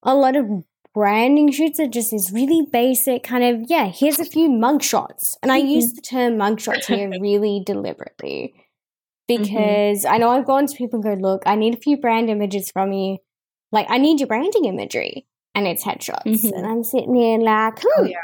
a 0.03 0.13
lot 0.13 0.35
of 0.35 0.47
branding 0.93 1.53
shoots 1.53 1.79
are 1.79 1.87
just 1.87 2.11
these 2.11 2.33
really 2.33 2.67
basic 2.73 3.23
kind 3.23 3.45
of, 3.45 3.71
yeah, 3.71 3.87
here's 3.87 4.19
a 4.19 4.25
few 4.25 4.51
mug 4.51 4.83
shots. 4.83 5.39
And 5.41 5.53
I 5.53 5.59
use 5.59 5.93
the 5.93 6.03
term 6.03 6.37
mug 6.37 6.61
shots 6.61 6.89
here 6.89 7.09
really 7.21 7.63
deliberately 7.65 8.55
mm-hmm. 9.31 9.43
because 9.43 10.05
mm-hmm. 10.05 10.15
I 10.15 10.19
know 10.19 10.31
I've 10.31 10.47
gone 10.47 10.67
to 10.67 10.77
people 10.77 11.01
and 11.01 11.23
go, 11.23 11.29
look, 11.29 11.45
I 11.47 11.55
need 11.55 11.75
a 11.75 11.81
few 11.81 11.97
brand 11.97 12.29
images 12.29 12.73
from 12.73 12.93
you. 12.93 13.19
Like, 13.71 13.87
I 13.89 13.99
need 13.99 14.19
your 14.19 14.27
branding 14.27 14.65
imagery. 14.65 15.29
And 15.55 15.69
it's 15.69 15.85
headshots. 15.85 16.25
Mm-hmm. 16.25 16.57
And 16.57 16.67
I'm 16.67 16.83
sitting 16.83 17.13
there 17.13 17.39
like, 17.39 17.79
hmm, 17.81 17.89
oh, 17.99 18.05
yeah. 18.05 18.23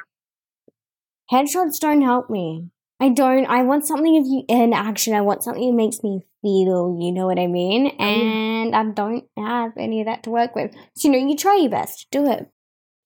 headshots 1.32 1.78
don't 1.78 2.02
help 2.02 2.30
me. 2.30 2.66
I 3.02 3.08
don't, 3.08 3.46
I 3.46 3.64
want 3.64 3.84
something 3.84 4.16
of 4.16 4.26
you 4.26 4.44
in 4.48 4.72
action. 4.72 5.12
I 5.12 5.22
want 5.22 5.42
something 5.42 5.66
that 5.66 5.74
makes 5.74 6.04
me 6.04 6.20
feel, 6.40 6.96
you 7.00 7.10
know 7.10 7.26
what 7.26 7.36
I 7.36 7.48
mean? 7.48 7.88
Oh, 7.98 8.04
and 8.04 8.76
I 8.76 8.84
don't 8.84 9.24
have 9.36 9.72
any 9.76 10.02
of 10.02 10.06
that 10.06 10.22
to 10.22 10.30
work 10.30 10.54
with. 10.54 10.72
So, 10.94 11.08
you 11.08 11.12
know, 11.12 11.28
you 11.28 11.36
try 11.36 11.56
your 11.56 11.68
best 11.68 12.06
do 12.12 12.30
it. 12.30 12.48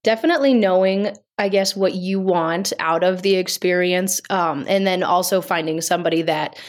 Definitely 0.05 0.53
knowing, 0.53 1.17
I 1.39 1.49
guess, 1.49 1.75
what 1.75 1.95
you 1.95 2.21
want 2.21 2.75
out 2.79 3.05
of 3.05 3.23
the 3.23 3.37
experience. 3.37 4.21
Um, 4.29 4.67
and 4.69 4.87
then 4.87 5.03
also 5.03 5.41
finding 5.41 5.81
somebody 5.81 6.21
that 6.21 6.61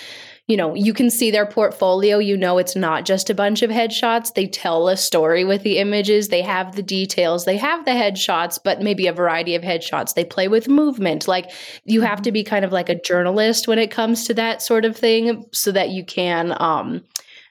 you 0.48 0.56
know, 0.56 0.74
you 0.76 0.94
can 0.94 1.10
see 1.10 1.30
their 1.30 1.46
portfolio. 1.46 2.20
You 2.20 2.38
know, 2.38 2.58
it's 2.58 2.76
not 2.76 3.06
just 3.06 3.30
a 3.30 3.36
bunch 3.36 3.62
of 3.62 3.70
headshots. 3.70 4.34
They 4.34 4.48
tell 4.48 4.88
a 4.88 4.96
story 4.96 5.44
with 5.44 5.64
the 5.64 5.78
images. 5.78 6.30
They 6.30 6.42
have 6.42 6.76
the 6.76 6.82
details. 6.82 7.44
They 7.44 7.58
have 7.58 7.84
the 7.84 7.92
headshots, 7.92 8.58
but 8.64 8.82
maybe 8.82 9.08
a 9.08 9.14
variety 9.14 9.56
of 9.56 9.62
headshots. 9.62 10.14
They 10.14 10.24
play 10.24 10.48
with 10.48 10.70
movement. 10.70 11.28
Like 11.28 11.52
you 11.84 12.02
have 12.02 12.22
to 12.22 12.32
be 12.32 12.46
kind 12.46 12.64
of 12.64 12.72
like 12.72 12.88
a 12.88 13.00
journalist 13.00 13.68
when 13.68 13.78
it 13.78 13.92
comes 13.92 14.26
to 14.26 14.34
that 14.36 14.62
sort 14.62 14.86
of 14.86 14.96
thing 14.96 15.46
so 15.52 15.74
that 15.74 15.90
you 15.90 16.06
can, 16.06 16.56
um, 16.62 17.04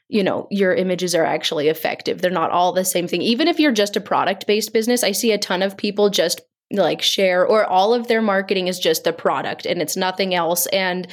you 0.08 0.22
know 0.22 0.46
your 0.52 0.72
images 0.72 1.16
are 1.16 1.24
actually 1.24 1.66
effective 1.66 2.22
they're 2.22 2.30
not 2.30 2.52
all 2.52 2.72
the 2.72 2.84
same 2.84 3.08
thing 3.08 3.22
even 3.22 3.48
if 3.48 3.58
you're 3.58 3.72
just 3.72 3.96
a 3.96 4.00
product 4.00 4.46
based 4.46 4.72
business 4.72 5.02
i 5.02 5.10
see 5.10 5.32
a 5.32 5.38
ton 5.38 5.62
of 5.62 5.76
people 5.76 6.10
just 6.10 6.42
like 6.70 7.02
share 7.02 7.44
or 7.44 7.64
all 7.64 7.92
of 7.92 8.06
their 8.06 8.22
marketing 8.22 8.68
is 8.68 8.78
just 8.78 9.02
the 9.02 9.12
product 9.12 9.66
and 9.66 9.82
it's 9.82 9.96
nothing 9.96 10.32
else 10.32 10.66
and 10.66 11.08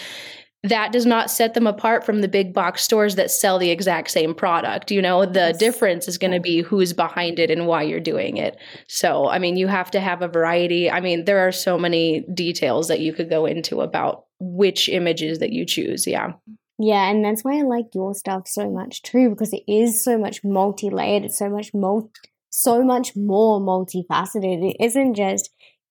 that 0.64 0.92
does 0.92 1.06
not 1.06 1.30
set 1.30 1.54
them 1.54 1.68
apart 1.68 2.06
from 2.06 2.22
the 2.22 2.28
big 2.28 2.54
box 2.54 2.84
stores 2.84 3.16
that 3.16 3.30
sell 3.30 3.60
the 3.60 3.70
exact 3.70 4.10
same 4.12 4.34
product. 4.34 4.92
You 4.92 5.02
know, 5.02 5.26
the 5.26 5.50
yes. 5.52 5.58
difference 5.58 6.08
is 6.08 6.18
going 6.18 6.32
to 6.32 6.40
be 6.40 6.62
who's 6.62 6.94
behind 6.94 7.38
it 7.38 7.52
and 7.52 7.68
why 7.68 7.84
you're 7.84 8.00
doing 8.00 8.38
it. 8.38 8.58
So, 8.88 9.28
I 9.28 9.40
mean, 9.40 9.58
you 9.58 9.68
have 9.68 9.92
to 9.92 10.00
have 10.00 10.22
a 10.22 10.28
variety. 10.28 10.90
I 10.90 11.02
mean, 11.02 11.26
there 11.26 11.46
are 11.48 11.52
so 11.52 11.78
many 11.78 12.26
details 12.34 12.88
that 12.88 13.02
you 13.02 13.14
could 13.14 13.30
go 13.30 13.46
into 13.46 13.82
about 13.82 14.26
which 14.40 14.88
images 14.88 15.40
that 15.40 15.52
you 15.52 15.66
choose. 15.66 16.08
Yeah. 16.08 16.34
Yeah, 16.80 17.10
and 17.10 17.24
that's 17.24 17.44
why 17.44 17.60
I 17.60 17.62
like 17.62 17.86
your 17.94 18.16
stuff 18.16 18.48
so 18.48 18.70
much 18.70 19.04
too, 19.04 19.30
because 19.30 19.54
it 19.54 19.62
is 19.68 20.04
so 20.04 20.18
much 20.18 20.44
multi 20.44 20.90
layered. 20.90 21.24
It's 21.24 21.38
so 21.38 21.50
much 21.50 21.72
multi 21.74 22.10
so 22.54 22.84
much 22.84 23.16
more 23.16 23.60
multifaceted. 23.60 24.72
It 24.72 24.78
isn't 24.80 25.16
just 25.16 25.50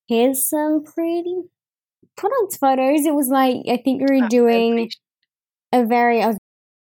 here's 0.08 0.48
some 0.48 0.84
pretty 0.84 1.42
product 2.16 2.59
photos. 2.59 3.04
It 3.04 3.14
was 3.14 3.28
like 3.28 3.57
I 3.69 3.76
think 3.83 4.02
we 4.02 4.21
were 4.21 4.28
doing 4.28 4.90
a 5.73 5.85
very, 5.85 6.23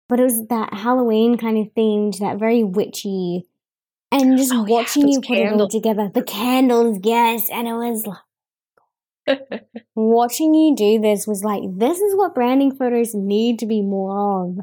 but 0.09 0.21
it 0.21 0.25
was 0.25 0.47
that 0.49 0.75
Halloween 0.75 1.37
kind 1.37 1.59
of 1.59 1.73
themed, 1.75 2.19
that 2.19 2.39
very 2.39 2.63
witchy, 2.63 3.47
and 4.13 4.37
just 4.37 4.53
oh, 4.55 4.65
watching 4.69 5.09
yeah, 5.09 5.15
you 5.15 5.21
put 5.21 5.29
candles. 5.29 5.53
it 5.53 5.63
all 5.63 5.69
together. 5.69 6.11
The 6.15 6.23
candles, 6.23 6.99
yes, 7.03 7.49
and 7.51 7.69
it 7.69 7.75
was 7.75 8.07
like 8.07 8.19
watching 9.95 10.55
you 10.55 10.75
do 10.77 11.01
this 11.01 11.27
was 11.27 11.43
like 11.43 11.63
this 11.77 11.99
is 11.99 12.15
what 12.15 12.35
branding 12.35 12.75
photos 12.75 13.15
need 13.15 13.59
to 13.59 13.67
be 13.67 13.83
more 13.83 14.45
of 14.45 14.61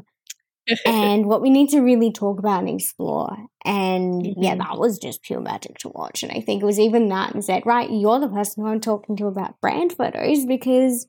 and 0.86 1.26
what 1.26 1.42
we 1.42 1.50
need 1.50 1.68
to 1.70 1.80
really 1.80 2.12
talk 2.12 2.38
about 2.38 2.60
and 2.60 2.68
explore. 2.68 3.36
And 3.64 4.22
mm-hmm. 4.22 4.42
yeah, 4.42 4.56
that 4.56 4.78
was 4.78 4.98
just 4.98 5.22
pure 5.22 5.40
magic 5.40 5.78
to 5.78 5.88
watch. 5.88 6.22
And 6.22 6.32
I 6.32 6.40
think 6.40 6.62
it 6.62 6.66
was 6.66 6.78
even 6.78 7.08
that 7.08 7.34
and 7.34 7.44
said, 7.44 7.66
right, 7.66 7.90
you're 7.90 8.20
the 8.20 8.28
person 8.28 8.62
who 8.62 8.70
I'm 8.70 8.80
talking 8.80 9.16
to 9.16 9.26
about 9.26 9.60
brand 9.60 9.92
photos 9.92 10.46
because 10.46 11.06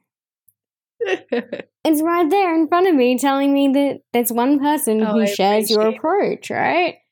it's 0.99 2.01
right 2.01 2.29
there 2.29 2.55
in 2.55 2.67
front 2.67 2.87
of 2.87 2.95
me 2.95 3.17
telling 3.17 3.53
me 3.53 3.69
that 3.73 4.01
there's 4.13 4.31
one 4.31 4.59
person 4.59 5.01
oh, 5.01 5.13
who 5.13 5.21
I 5.21 5.25
shares 5.25 5.69
your 5.69 5.87
approach, 5.87 6.49
right? 6.49 6.95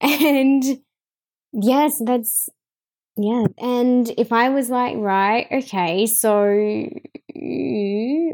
And 0.00 0.62
yes, 1.52 2.00
that's 2.04 2.48
yeah. 3.18 3.44
And 3.58 4.10
if 4.16 4.32
I 4.32 4.48
was 4.48 4.70
like, 4.70 4.96
right, 4.96 5.46
okay, 5.50 6.06
so 6.06 6.44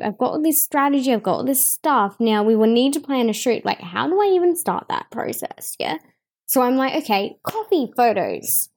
I've 0.02 0.18
got 0.18 0.32
all 0.32 0.42
this 0.42 0.62
strategy, 0.62 1.12
I've 1.12 1.22
got 1.22 1.36
all 1.36 1.44
this 1.44 1.66
stuff. 1.66 2.16
Now 2.20 2.42
we 2.42 2.54
will 2.54 2.72
need 2.72 2.92
to 2.92 3.00
plan 3.00 3.30
a 3.30 3.32
shoot. 3.32 3.64
Like, 3.64 3.80
how 3.80 4.06
do 4.08 4.20
I 4.20 4.32
even 4.34 4.54
start 4.56 4.86
that 4.90 5.10
process? 5.10 5.74
Yeah. 5.78 5.96
So 6.46 6.60
I'm 6.60 6.76
like, 6.76 7.02
okay, 7.02 7.36
coffee 7.42 7.90
photos. 7.96 8.68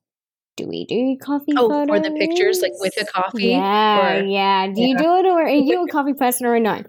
Do 0.55 0.67
we 0.67 0.85
do 0.85 1.17
coffee 1.21 1.53
oh, 1.55 1.69
photos? 1.69 1.95
or 1.95 1.99
the 1.99 2.15
pictures, 2.17 2.61
like 2.61 2.71
with 2.79 2.99
a 2.99 3.05
coffee? 3.05 3.49
Yeah, 3.49 4.17
or, 4.17 4.23
yeah. 4.23 4.67
Do 4.67 4.81
yeah. 4.81 4.87
you 4.87 4.97
do 4.97 5.15
it, 5.17 5.25
or 5.25 5.43
are 5.43 5.49
you 5.49 5.83
a 5.83 5.87
coffee 5.91 6.13
person 6.13 6.47
or 6.47 6.55
a 6.55 6.59
no? 6.59 6.83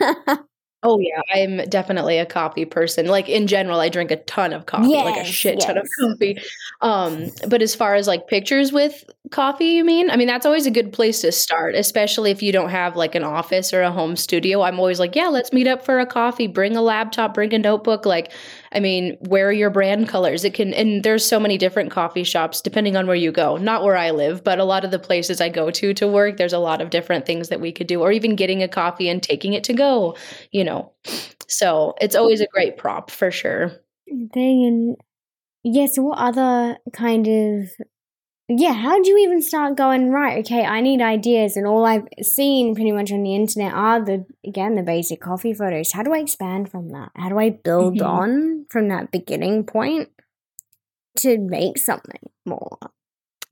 Oh 0.84 0.98
yeah, 0.98 1.20
I'm 1.32 1.58
definitely 1.68 2.18
a 2.18 2.26
coffee 2.26 2.64
person. 2.64 3.06
Like 3.06 3.28
in 3.28 3.46
general, 3.46 3.78
I 3.78 3.88
drink 3.88 4.10
a 4.10 4.16
ton 4.16 4.52
of 4.52 4.66
coffee, 4.66 4.88
yes, 4.88 5.04
like 5.04 5.20
a 5.20 5.24
shit 5.24 5.56
yes. 5.56 5.66
ton 5.66 5.78
of 5.78 5.88
coffee. 6.00 6.42
Um, 6.80 7.30
but 7.46 7.62
as 7.62 7.72
far 7.74 7.94
as 7.94 8.08
like 8.08 8.26
pictures 8.26 8.72
with 8.72 9.04
coffee, 9.30 9.66
you 9.66 9.84
mean? 9.84 10.10
I 10.10 10.16
mean, 10.16 10.26
that's 10.26 10.44
always 10.44 10.66
a 10.66 10.72
good 10.72 10.92
place 10.92 11.20
to 11.20 11.30
start, 11.30 11.76
especially 11.76 12.32
if 12.32 12.42
you 12.42 12.50
don't 12.50 12.70
have 12.70 12.96
like 12.96 13.14
an 13.14 13.22
office 13.22 13.72
or 13.72 13.82
a 13.82 13.92
home 13.92 14.16
studio. 14.16 14.62
I'm 14.62 14.80
always 14.80 14.98
like, 14.98 15.14
yeah, 15.14 15.28
let's 15.28 15.52
meet 15.52 15.68
up 15.68 15.84
for 15.84 16.00
a 16.00 16.06
coffee. 16.06 16.48
Bring 16.48 16.76
a 16.76 16.82
laptop, 16.82 17.34
bring 17.34 17.54
a 17.54 17.58
notebook. 17.58 18.04
Like, 18.04 18.32
I 18.74 18.80
mean, 18.80 19.16
wear 19.20 19.52
your 19.52 19.70
brand 19.70 20.08
colors. 20.08 20.44
It 20.44 20.54
can, 20.54 20.72
and 20.74 21.02
there's 21.02 21.24
so 21.24 21.38
many 21.38 21.58
different 21.58 21.90
coffee 21.90 22.24
shops 22.24 22.60
depending 22.60 22.96
on 22.96 23.06
where 23.06 23.16
you 23.16 23.32
go. 23.32 23.56
Not 23.56 23.82
where 23.84 23.96
I 23.96 24.10
live, 24.10 24.42
but 24.42 24.58
a 24.58 24.64
lot 24.64 24.84
of 24.84 24.90
the 24.90 24.98
places 24.98 25.40
I 25.40 25.48
go 25.48 25.70
to 25.70 25.94
to 25.94 26.08
work, 26.08 26.36
there's 26.36 26.52
a 26.52 26.58
lot 26.58 26.80
of 26.80 26.90
different 26.90 27.26
things 27.26 27.48
that 27.48 27.60
we 27.60 27.72
could 27.72 27.86
do, 27.86 28.00
or 28.00 28.12
even 28.12 28.36
getting 28.36 28.62
a 28.62 28.68
coffee 28.68 29.08
and 29.08 29.22
taking 29.22 29.52
it 29.52 29.64
to 29.64 29.72
go. 29.72 30.16
You 30.50 30.64
know. 30.64 30.92
So 31.48 31.94
it's 32.00 32.16
always 32.16 32.40
a 32.40 32.46
great 32.46 32.78
prop 32.78 33.10
for 33.10 33.30
sure. 33.30 33.72
Thing 34.32 34.64
and 34.64 34.96
yes, 35.62 35.98
what 35.98 36.18
other 36.18 36.78
kind 36.92 37.26
of 37.26 37.70
yeah, 38.48 38.72
how 38.72 39.00
do 39.00 39.08
you 39.08 39.18
even 39.18 39.40
start 39.40 39.76
going 39.76 40.10
right? 40.10 40.38
Okay, 40.44 40.64
I 40.64 40.80
need 40.80 41.00
ideas, 41.00 41.56
and 41.56 41.66
all 41.66 41.84
I've 41.84 42.08
seen 42.22 42.74
pretty 42.74 42.92
much 42.92 43.12
on 43.12 43.22
the 43.22 43.34
internet 43.34 43.72
are 43.72 44.04
the 44.04 44.26
again 44.46 44.74
the 44.74 44.82
basic 44.82 45.20
coffee 45.20 45.54
photos. 45.54 45.92
How 45.92 46.02
do 46.02 46.12
I 46.12 46.18
expand 46.18 46.70
from 46.70 46.90
that? 46.90 47.10
How 47.14 47.28
do 47.28 47.38
I 47.38 47.50
build 47.50 47.98
mm-hmm. 47.98 48.06
on 48.06 48.66
from 48.68 48.88
that 48.88 49.10
beginning 49.10 49.64
point 49.64 50.10
to 51.18 51.38
make 51.38 51.78
something 51.78 52.30
more? 52.44 52.78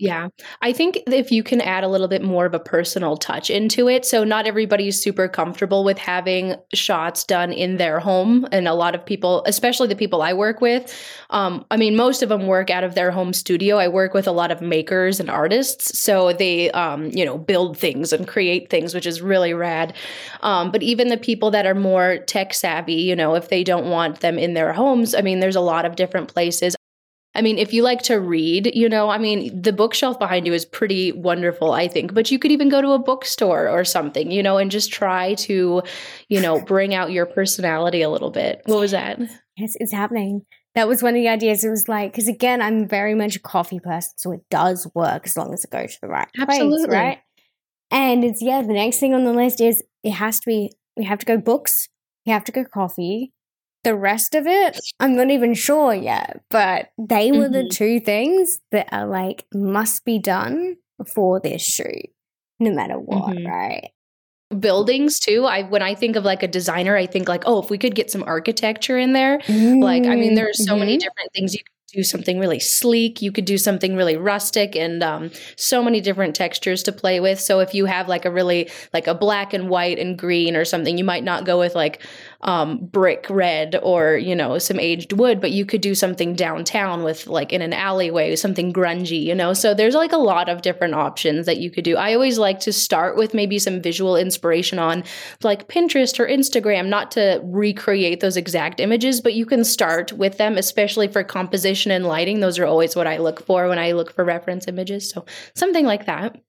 Yeah. 0.03 0.29
I 0.63 0.73
think 0.73 0.99
if 1.09 1.31
you 1.31 1.43
can 1.43 1.61
add 1.61 1.85
a 1.85 1.89
little 1.89 2.09
bit 2.09 2.23
more 2.23 2.47
of 2.47 2.55
a 2.55 2.59
personal 2.59 3.19
touch 3.19 3.51
into 3.51 3.87
it. 3.87 4.07
So, 4.07 4.25
not 4.25 4.47
everybody's 4.47 4.99
super 4.99 5.29
comfortable 5.29 5.85
with 5.85 5.99
having 5.99 6.55
shots 6.73 7.23
done 7.23 7.53
in 7.53 7.77
their 7.77 8.01
home. 8.01 8.49
And 8.51 8.67
a 8.67 8.73
lot 8.73 8.95
of 8.95 9.05
people, 9.05 9.43
especially 9.47 9.89
the 9.89 9.95
people 9.97 10.23
I 10.23 10.33
work 10.33 10.63
with, 10.63 10.91
um, 11.29 11.67
I 11.71 11.77
mean, 11.77 11.97
most 11.97 12.23
of 12.23 12.31
them 12.31 12.47
work 12.47 12.71
out 12.71 12.83
of 12.83 12.95
their 12.95 13.11
home 13.11 13.35
studio. 13.35 13.77
I 13.77 13.89
work 13.89 14.15
with 14.15 14.27
a 14.27 14.33
lot 14.33 14.51
of 14.51 14.63
makers 14.63 15.21
and 15.21 15.29
artists. 15.29 15.99
So, 16.01 16.33
they, 16.33 16.71
um, 16.71 17.11
you 17.11 17.27
know, 17.27 17.37
build 17.37 17.77
things 17.77 18.11
and 18.15 18.27
create 18.27 18.71
things, 18.71 18.95
which 18.95 19.07
is 19.07 19.21
really 19.21 19.53
rad. 19.53 19.93
Um, 20.41 20.71
but 20.71 20.83
even 20.83 21.09
the 21.09 21.19
people 21.19 21.51
that 21.51 21.67
are 21.67 21.75
more 21.75 22.19
tech 22.27 22.55
savvy, 22.55 22.95
you 22.95 23.15
know, 23.15 23.35
if 23.35 23.51
they 23.51 23.63
don't 23.65 23.91
want 23.91 24.21
them 24.21 24.39
in 24.39 24.55
their 24.55 24.73
homes, 24.73 25.15
I 25.15 25.21
mean, 25.21 25.41
there's 25.41 25.57
a 25.57 25.61
lot 25.61 25.85
of 25.85 25.95
different 25.97 26.29
places. 26.33 26.75
I 27.35 27.43
mean, 27.43 27.59
if 27.59 27.73
you 27.73 27.83
like 27.83 28.03
to 28.03 28.17
read, 28.17 28.73
you 28.75 28.89
know, 28.89 29.09
I 29.09 29.19
mean, 29.19 29.63
the 29.63 29.73
bookshelf 29.73 30.19
behind 30.19 30.47
you 30.47 30.53
is 30.53 30.65
pretty 30.65 31.13
wonderful, 31.13 31.73
I 31.73 31.87
think. 31.87 32.13
But 32.13 32.31
you 32.31 32.39
could 32.39 32.51
even 32.51 32.69
go 32.69 32.83
to 32.83 32.91
a 32.91 32.99
bookstore 32.99 33.69
or 33.69 33.85
something, 33.85 34.33
you 34.33 34.43
know, 34.43 34.59
and 34.59 34.71
just 34.71 34.93
try 34.93 35.35
to, 35.35 35.83
you 36.29 36.41
know, 36.41 36.61
bring 36.61 36.93
out 36.93 37.13
your 37.13 37.27
personality 37.27 38.03
a 38.03 38.11
little 38.11 38.31
bit. 38.31 38.63
What 38.65 38.81
was 38.81 38.91
that? 38.91 39.21
Yes, 39.57 39.77
it's 39.79 39.93
happening. 39.93 40.45
That 40.75 40.89
was 40.89 41.03
one 41.03 41.15
of 41.15 41.23
the 41.23 41.29
ideas. 41.29 41.65
It 41.65 41.71
was 41.71 41.89
like, 41.89 42.13
because 42.13 42.29
again, 42.29 42.61
I'm 42.61 42.89
very 42.89 43.15
much 43.15 43.37
a 43.37 43.41
coffee 43.41 43.81
person, 43.81 44.13
so 44.17 44.33
it 44.33 44.43
does 44.51 44.89
work 44.95 45.27
as 45.27 45.37
long 45.37 45.53
as 45.53 45.65
it 45.65 45.71
goes 45.71 45.95
to 45.95 46.01
the 46.03 46.09
right 46.09 46.29
Absolutely. 46.39 46.87
place, 46.87 46.97
right? 46.97 47.19
And 47.91 48.25
it's, 48.25 48.41
yeah, 48.41 48.63
the 48.63 48.73
next 48.73 48.99
thing 48.99 49.15
on 49.15 49.25
the 49.25 49.33
list 49.33 49.61
is 49.61 49.83
it 50.05 50.13
has 50.13 50.39
to 50.41 50.47
be, 50.47 50.71
we 50.97 51.05
have 51.05 51.19
to 51.21 51.27
go 51.27 51.39
books, 51.39 51.89
we 52.25 52.33
have 52.33 52.45
to 52.45 52.53
go 52.53 52.65
coffee, 52.65 53.33
the 53.85 53.95
rest 53.95 54.35
of 54.35 54.47
it, 54.47 54.79
I'm 54.99 55.17
not 55.17 55.31
even 55.31 55.55
sure 55.55 55.95
yet, 55.95 56.43
but 56.51 56.91
they 56.99 57.33
were 57.33 57.45
mm-hmm. 57.45 57.53
the 57.53 57.69
two 57.69 58.01
things 58.01 58.61
that 58.73 58.89
are 58.93 59.07
like 59.07 59.47
must 59.55 60.05
be 60.05 60.19
done 60.19 60.77
for 61.07 61.41
this 61.41 61.63
shoot, 61.63 62.11
no 62.59 62.73
matter 62.73 62.99
what, 62.99 63.37
mm-hmm. 63.37 63.47
right? 63.47 63.91
buildings 64.59 65.21
too 65.21 65.45
i 65.45 65.63
when 65.63 65.81
i 65.81 65.95
think 65.95 66.17
of 66.17 66.25
like 66.25 66.43
a 66.43 66.49
designer 66.49 66.97
i 66.97 67.07
think 67.07 67.29
like 67.29 67.45
oh 67.47 67.63
if 67.63 67.71
we 67.71 67.79
could 67.79 67.95
get 67.95 68.11
some 68.11 68.25
architecture 68.25 68.99
in 68.99 69.13
there 69.13 69.39
mm-hmm. 69.39 69.81
like 69.81 70.05
i 70.07 70.17
mean 70.17 70.35
there 70.35 70.49
are 70.49 70.53
so 70.53 70.77
many 70.77 70.95
mm-hmm. 70.95 70.99
different 70.99 71.33
things 71.33 71.55
you 71.55 71.61
could 71.61 71.81
do 71.93 72.03
something 72.03 72.39
really 72.39 72.61
sleek. 72.61 73.23
You 73.23 73.33
could 73.33 73.45
do 73.45 73.59
something 73.59 73.97
really 73.97 74.17
rustic 74.17 74.77
and 74.77 75.03
um, 75.03 75.31
so 75.57 75.83
many 75.83 76.01
different 76.01 76.35
textures 76.35 76.83
to 76.85 76.93
play 76.93 77.21
with. 77.21 77.41
So 77.41 77.61
if 77.61 77.75
you 77.75 77.87
have 77.87 78.09
like 78.09 78.25
a 78.25 78.31
really 78.31 78.71
like 78.93 79.07
a 79.07 79.15
black 79.15 79.53
and 79.53 79.69
white 79.69 79.99
and 79.99 80.19
green 80.19 80.57
or 80.57 80.65
something, 80.65 80.97
you 80.99 81.05
might 81.05 81.25
not 81.25 81.45
go 81.45 81.59
with 81.59 81.75
like 81.75 82.03
um, 82.43 82.79
brick 82.87 83.27
red 83.29 83.79
or 83.83 84.17
you 84.17 84.35
know 84.35 84.59
some 84.59 84.81
aged 84.81 85.13
wood, 85.13 85.41
but 85.41 85.51
you 85.51 85.67
could 85.67 85.81
do 85.81 85.95
something 85.95 86.35
downtown 86.35 87.03
with 87.03 87.27
like 87.27 87.53
in 87.53 87.63
an 87.63 87.73
alleyway, 87.73 88.35
something 88.37 88.73
grungy. 88.73 89.23
You 89.23 89.35
know, 89.35 89.53
so 89.53 89.75
there's 89.75 89.95
like 89.95 90.13
a 90.13 90.19
lot 90.19 90.49
of 90.49 90.63
different 90.63 90.95
options 90.95 91.47
that 91.47 91.59
you 91.59 91.71
could 91.71 91.85
do. 91.85 91.97
I 91.97 92.15
always 92.15 92.39
like 92.39 92.61
to 92.61 92.73
start 92.73 93.17
with 93.17 93.35
maybe 93.35 93.59
some 93.59 93.83
visual 93.83 94.17
inspiration 94.17 94.79
on 94.79 95.05
like 95.43 95.69
Pinterest 95.69 96.19
or 96.19 96.27
Instagram, 96.27 96.89
not 96.89 97.11
to 97.13 97.41
recreate 97.45 98.21
those 98.21 98.37
exact 98.37 98.81
images, 98.81 99.21
but 99.21 99.35
you 99.35 99.47
can 99.47 99.65
start 99.65 100.13
with 100.13 100.39
them, 100.39 100.57
especially 100.57 101.09
for 101.09 101.23
composition 101.23 101.91
and 101.91 102.07
lighting. 102.07 102.41
Those 102.41 102.59
are 102.59 102.67
always 102.67 102.97
what 102.97 103.07
I 103.07 103.19
look 103.19 103.45
for 103.45 103.69
when 103.69 103.79
I 103.79 103.93
look 103.93 104.13
for 104.13 104.25
reference 104.25 104.67
images. 104.67 105.11
So 105.11 105.25
something 105.55 105.85
like 105.85 106.07
that. 106.07 106.41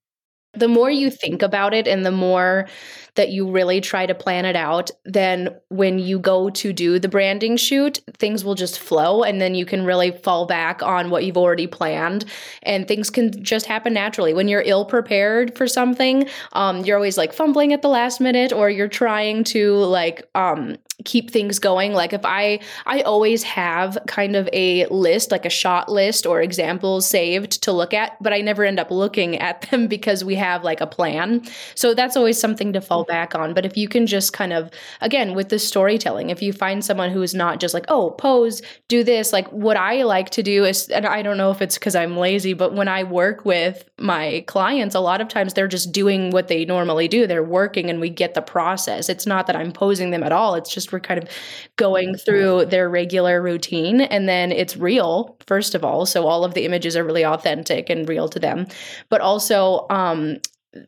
The 0.53 0.67
more 0.67 0.89
you 0.91 1.09
think 1.09 1.41
about 1.41 1.73
it 1.73 1.87
and 1.87 2.05
the 2.05 2.11
more 2.11 2.67
that 3.15 3.29
you 3.29 3.49
really 3.49 3.81
try 3.81 4.05
to 4.05 4.15
plan 4.15 4.45
it 4.45 4.55
out, 4.55 4.89
then 5.03 5.49
when 5.69 5.99
you 5.99 6.17
go 6.17 6.49
to 6.49 6.71
do 6.71 6.97
the 6.97 7.09
branding 7.09 7.57
shoot, 7.57 7.99
things 8.17 8.43
will 8.43 8.55
just 8.55 8.79
flow 8.79 9.23
and 9.23 9.41
then 9.41 9.53
you 9.53 9.65
can 9.65 9.85
really 9.85 10.11
fall 10.11 10.45
back 10.45 10.81
on 10.81 11.09
what 11.09 11.25
you've 11.25 11.37
already 11.37 11.67
planned 11.67 12.25
and 12.63 12.87
things 12.87 13.09
can 13.09 13.43
just 13.43 13.65
happen 13.65 13.93
naturally. 13.93 14.33
When 14.33 14.47
you're 14.47 14.63
ill 14.65 14.85
prepared 14.85 15.57
for 15.57 15.67
something, 15.67 16.27
um, 16.53 16.79
you're 16.85 16.97
always 16.97 17.17
like 17.17 17.33
fumbling 17.33 17.73
at 17.73 17.81
the 17.81 17.89
last 17.89 18.21
minute 18.21 18.53
or 18.53 18.69
you're 18.69 18.87
trying 18.87 19.43
to 19.45 19.75
like 19.75 20.29
um, 20.35 20.77
keep 21.05 21.31
things 21.31 21.59
going. 21.59 21.93
Like 21.93 22.13
if 22.13 22.21
i 22.23 22.59
i 22.85 23.01
always 23.01 23.43
have 23.43 23.97
kind 24.07 24.35
of 24.35 24.49
a 24.53 24.85
list 24.87 25.31
like 25.31 25.45
a 25.45 25.49
shot 25.49 25.91
list 25.91 26.25
or 26.25 26.41
examples 26.41 27.07
saved 27.07 27.63
to 27.63 27.71
look 27.71 27.93
at 27.93 28.21
but 28.21 28.33
i 28.33 28.41
never 28.41 28.63
end 28.63 28.79
up 28.79 28.91
looking 28.91 29.37
at 29.37 29.61
them 29.69 29.87
because 29.87 30.23
we 30.23 30.35
have 30.35 30.63
like 30.63 30.81
a 30.81 30.87
plan. 30.87 31.43
So 31.75 31.93
that's 31.93 32.17
always 32.17 32.39
something 32.39 32.73
to 32.73 32.81
fall 32.81 33.03
mm-hmm. 33.03 33.11
back 33.11 33.35
on. 33.35 33.53
But 33.53 33.65
if 33.65 33.77
you 33.77 33.87
can 33.87 34.07
just 34.07 34.33
kind 34.33 34.53
of 34.53 34.69
again 35.01 35.33
with 35.35 35.49
the 35.49 35.59
storytelling 35.59 36.29
if 36.29 36.41
you 36.41 36.53
find 36.53 36.83
someone 36.83 37.11
who's 37.11 37.33
not 37.33 37.59
just 37.59 37.73
like 37.73 37.85
oh 37.87 38.11
pose 38.11 38.61
do 38.87 39.03
this 39.03 39.33
like 39.33 39.47
what 39.51 39.77
i 39.77 40.03
like 40.03 40.29
to 40.29 40.43
do 40.43 40.65
is 40.65 40.89
and 40.89 41.05
i 41.05 41.21
don't 41.21 41.37
know 41.37 41.51
if 41.51 41.61
it's 41.61 41.77
because 41.77 41.95
i'm 41.95 42.17
lazy 42.17 42.53
but 42.53 42.73
when 42.73 42.87
i 42.87 43.03
work 43.03 43.45
with 43.45 43.89
my 43.99 44.43
clients 44.47 44.95
a 44.95 44.99
lot 44.99 45.21
of 45.21 45.27
times 45.27 45.53
they're 45.53 45.67
just 45.67 45.91
doing 45.91 46.31
what 46.31 46.47
they 46.47 46.65
normally 46.65 47.07
do. 47.07 47.27
They're 47.27 47.43
working 47.43 47.89
and 47.89 47.99
we 47.99 48.09
get 48.09 48.33
the 48.33 48.41
process. 48.41 49.09
It's 49.09 49.25
not 49.25 49.47
that 49.47 49.55
i'm 49.55 49.71
posing 49.71 50.11
them 50.11 50.23
at 50.23 50.31
all. 50.31 50.55
It's 50.55 50.73
just 50.73 50.90
we're 50.91 50.99
kind 50.99 51.21
of 51.21 51.29
going 51.75 52.15
through 52.15 52.65
their 52.65 52.89
regular 52.89 53.41
routine 53.41 54.01
and 54.01 54.27
then 54.27 54.51
it's 54.51 54.77
real 54.77 55.37
first 55.45 55.75
of 55.75 55.83
all 55.83 56.05
so 56.05 56.27
all 56.27 56.43
of 56.43 56.53
the 56.53 56.65
images 56.65 56.95
are 56.95 57.03
really 57.03 57.25
authentic 57.25 57.89
and 57.89 58.07
real 58.07 58.27
to 58.29 58.39
them 58.39 58.67
but 59.09 59.21
also 59.21 59.85
um 59.89 60.37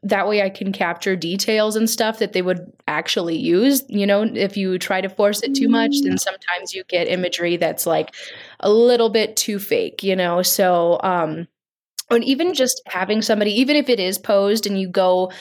that 0.02 0.28
way 0.28 0.42
I 0.42 0.50
can 0.50 0.72
capture 0.72 1.16
details 1.16 1.76
and 1.76 1.90
stuff 1.90 2.20
that 2.20 2.32
they 2.34 2.42
would 2.42 2.72
actually 2.88 3.38
use. 3.38 3.84
You 3.90 4.08
know, 4.08 4.24
if 4.24 4.56
you 4.56 4.80
try 4.80 5.02
to 5.02 5.10
force 5.10 5.44
it 5.44 5.54
too 5.56 5.68
much, 5.68 5.92
then 6.04 6.14
mm. 6.14 6.20
sometimes 6.20 6.74
you 6.74 6.84
get 6.86 7.10
imagery 7.10 7.58
that's 7.58 7.86
like 7.86 8.16
a 8.62 8.72
little 8.72 9.10
bit 9.10 9.36
too 9.36 9.60
fake, 9.60 10.02
you 10.02 10.16
know. 10.16 10.42
So 10.42 11.00
um 11.04 11.48
and 12.10 12.24
even 12.24 12.54
just 12.54 12.82
having 12.86 13.22
somebody 13.22 13.52
even 13.52 13.76
if 13.76 13.90
it 13.90 14.00
is 14.00 14.18
posed 14.18 14.66
and 14.66 14.80
you 14.80 14.88
go 14.88 15.32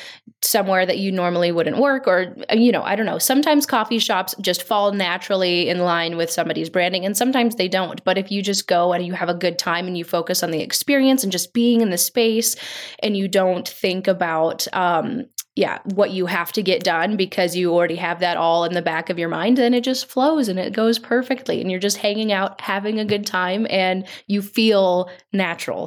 somewhere 0.42 0.85
that 0.87 0.99
you 0.99 1.12
normally 1.12 1.52
wouldn't 1.52 1.78
work 1.78 2.07
or 2.07 2.37
uh, 2.50 2.54
you 2.54 2.73
know 2.73 2.83
i 2.83 2.97
don't 2.97 3.07
know 3.07 3.19
sometimes 3.19 3.66
coffee 3.66 3.99
shops 3.99 4.35
just 4.40 4.62
fall 4.62 4.92
naturally 4.92 5.69
in 5.69 5.78
line 5.81 6.16
with 6.16 6.31
somebody's 6.31 6.71
branding 6.71 7.04
and 7.04 7.16
sometimes 7.16 7.57
they 7.57 7.69
don't 7.69 8.02
but 8.04 8.19
if 8.19 8.31
you 8.31 8.42
just 8.42 8.66
go 8.66 8.92
and 8.92 9.07
you 9.07 9.12
have 9.12 9.28
a 9.28 9.35
good 9.35 9.59
time 9.59 9.87
and 9.87 9.97
you 9.97 10.04
focus 10.04 10.42
on 10.42 10.50
the 10.50 10.61
experience 10.61 11.23
and 11.23 11.33
just 11.33 11.52
being 11.52 11.81
in 11.81 11.90
the 11.90 11.99
space 11.99 12.57
and 13.00 13.16
you 13.16 13.28
don't 13.28 13.69
think 13.69 14.07
about 14.09 14.66
um, 14.73 15.25
yeah, 15.54 15.81
what 15.95 16.12
you 16.12 16.26
have 16.26 16.50
to 16.52 16.62
get 16.62 16.83
done 16.83 17.16
because 17.16 17.54
you 17.54 17.75
already 17.75 17.97
have 17.97 18.21
that 18.21 18.38
all 18.38 18.64
in 18.64 18.73
the 18.73 18.81
back 18.81 19.11
of 19.11 19.19
your 19.19 19.28
mind, 19.28 19.59
then 19.59 19.75
it 19.75 19.85
just 19.85 20.07
flows 20.07 20.49
and 20.49 20.59
it 20.59 20.73
goes 20.73 20.99
perfectly. 20.99 21.61
And 21.61 21.71
you're 21.71 21.81
just 21.81 21.99
hanging 21.99 22.33
out, 22.33 22.59
having 22.61 22.99
a 22.99 23.04
good 23.04 23.26
time, 23.26 23.66
and 23.69 24.07
you 24.26 24.40
feel 24.40 25.11
natural. 25.33 25.87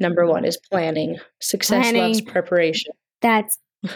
Number 0.00 0.26
one 0.26 0.44
is 0.44 0.56
planning. 0.56 1.18
Success 1.40 1.84
planning. 1.84 2.02
loves 2.02 2.20
preparation. 2.22 2.92
That's 3.20 3.58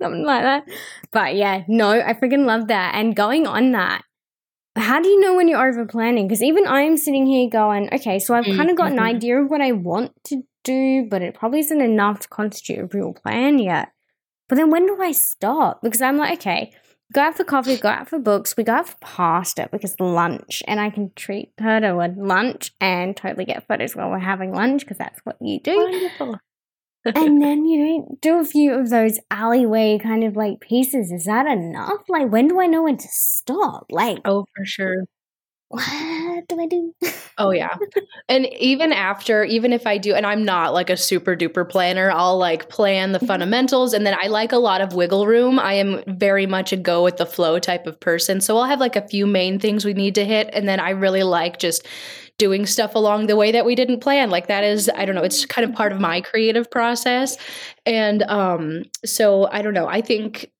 something 0.00 0.24
like 0.24 0.42
that. 0.42 0.64
But 1.12 1.36
yeah, 1.36 1.64
no, 1.68 1.90
I 1.90 2.14
freaking 2.14 2.46
love 2.46 2.68
that. 2.68 2.94
And 2.94 3.14
going 3.14 3.46
on 3.46 3.72
that, 3.72 4.02
how 4.76 5.00
do 5.00 5.08
you 5.08 5.20
know 5.20 5.34
when 5.34 5.48
you're 5.48 5.68
over 5.68 5.84
planning? 5.84 6.26
Because 6.26 6.42
even 6.42 6.66
I'm 6.66 6.96
sitting 6.96 7.26
here 7.26 7.48
going, 7.50 7.92
okay, 7.92 8.18
so 8.18 8.34
I've 8.34 8.44
mm-hmm. 8.44 8.56
kind 8.56 8.70
of 8.70 8.76
got 8.76 8.92
an 8.92 8.96
mm-hmm. 8.96 9.06
idea 9.06 9.42
of 9.42 9.50
what 9.50 9.60
I 9.60 9.72
want 9.72 10.12
to 10.24 10.42
do, 10.64 11.06
but 11.10 11.22
it 11.22 11.34
probably 11.34 11.60
isn't 11.60 11.80
enough 11.80 12.20
to 12.20 12.28
constitute 12.28 12.78
a 12.78 12.96
real 12.96 13.12
plan 13.12 13.58
yet. 13.58 13.92
But 14.48 14.56
then 14.56 14.70
when 14.70 14.86
do 14.86 15.00
I 15.00 15.12
stop? 15.12 15.80
Because 15.82 16.00
I'm 16.00 16.16
like, 16.16 16.38
okay, 16.38 16.72
go 17.12 17.20
out 17.22 17.36
for 17.36 17.44
coffee, 17.44 17.76
go 17.76 17.88
out 17.88 18.08
for 18.08 18.18
books, 18.18 18.56
we 18.56 18.64
go 18.64 18.72
out 18.74 18.88
for 18.88 18.96
pasta 19.00 19.68
because 19.72 19.98
lunch, 20.00 20.62
and 20.66 20.80
I 20.80 20.90
can 20.90 21.12
treat 21.16 21.52
her 21.58 21.80
to 21.80 21.98
a 21.98 22.08
lunch 22.16 22.72
and 22.80 23.16
totally 23.16 23.44
get 23.44 23.66
photos 23.66 23.96
while 23.96 24.10
we're 24.10 24.18
having 24.18 24.52
lunch 24.52 24.82
because 24.82 24.98
that's 24.98 25.20
what 25.24 25.36
you 25.40 25.60
do. 25.60 25.76
Wonderful. 25.76 26.38
and 27.04 27.42
then 27.42 27.64
you 27.64 27.84
know 27.84 28.18
do 28.20 28.38
a 28.38 28.44
few 28.44 28.74
of 28.74 28.90
those 28.90 29.18
alleyway 29.30 29.98
kind 29.98 30.24
of 30.24 30.36
like 30.36 30.60
pieces. 30.60 31.10
Is 31.10 31.24
that 31.24 31.46
enough? 31.46 32.02
Like 32.08 32.30
when 32.30 32.48
do 32.48 32.60
I 32.60 32.66
know 32.66 32.82
when 32.82 32.96
to 32.98 33.08
stop? 33.10 33.86
Like 33.90 34.20
oh, 34.24 34.44
for 34.54 34.64
sure 34.64 35.04
what 35.70 36.48
do 36.48 36.60
I 36.60 36.66
do? 36.66 36.94
oh 37.38 37.52
yeah. 37.52 37.76
And 38.28 38.46
even 38.54 38.92
after, 38.92 39.44
even 39.44 39.72
if 39.72 39.86
I 39.86 39.98
do, 39.98 40.14
and 40.14 40.26
I'm 40.26 40.44
not 40.44 40.74
like 40.74 40.90
a 40.90 40.96
super 40.96 41.36
duper 41.36 41.68
planner, 41.68 42.10
I'll 42.10 42.38
like 42.38 42.68
plan 42.68 43.12
the 43.12 43.18
mm-hmm. 43.18 43.28
fundamentals 43.28 43.92
and 43.92 44.04
then 44.04 44.16
I 44.20 44.26
like 44.26 44.50
a 44.50 44.58
lot 44.58 44.80
of 44.80 44.94
wiggle 44.94 45.28
room. 45.28 45.60
I 45.60 45.74
am 45.74 46.02
very 46.08 46.44
much 46.46 46.72
a 46.72 46.76
go 46.76 47.04
with 47.04 47.18
the 47.18 47.26
flow 47.26 47.60
type 47.60 47.86
of 47.86 48.00
person. 48.00 48.40
So 48.40 48.56
I'll 48.56 48.64
have 48.64 48.80
like 48.80 48.96
a 48.96 49.06
few 49.06 49.28
main 49.28 49.60
things 49.60 49.84
we 49.84 49.94
need 49.94 50.16
to 50.16 50.24
hit. 50.24 50.50
And 50.52 50.68
then 50.68 50.80
I 50.80 50.90
really 50.90 51.22
like 51.22 51.60
just 51.60 51.86
doing 52.36 52.66
stuff 52.66 52.96
along 52.96 53.28
the 53.28 53.36
way 53.36 53.52
that 53.52 53.64
we 53.64 53.76
didn't 53.76 54.00
plan. 54.00 54.28
Like 54.28 54.48
that 54.48 54.64
is, 54.64 54.90
I 54.92 55.04
don't 55.04 55.14
know, 55.14 55.22
it's 55.22 55.46
kind 55.46 55.68
of 55.68 55.76
part 55.76 55.92
of 55.92 56.00
my 56.00 56.20
creative 56.20 56.68
process. 56.68 57.36
And 57.86 58.22
um, 58.24 58.82
so 59.04 59.46
I 59.52 59.62
don't 59.62 59.74
know. 59.74 59.86
I 59.86 60.00
think 60.00 60.50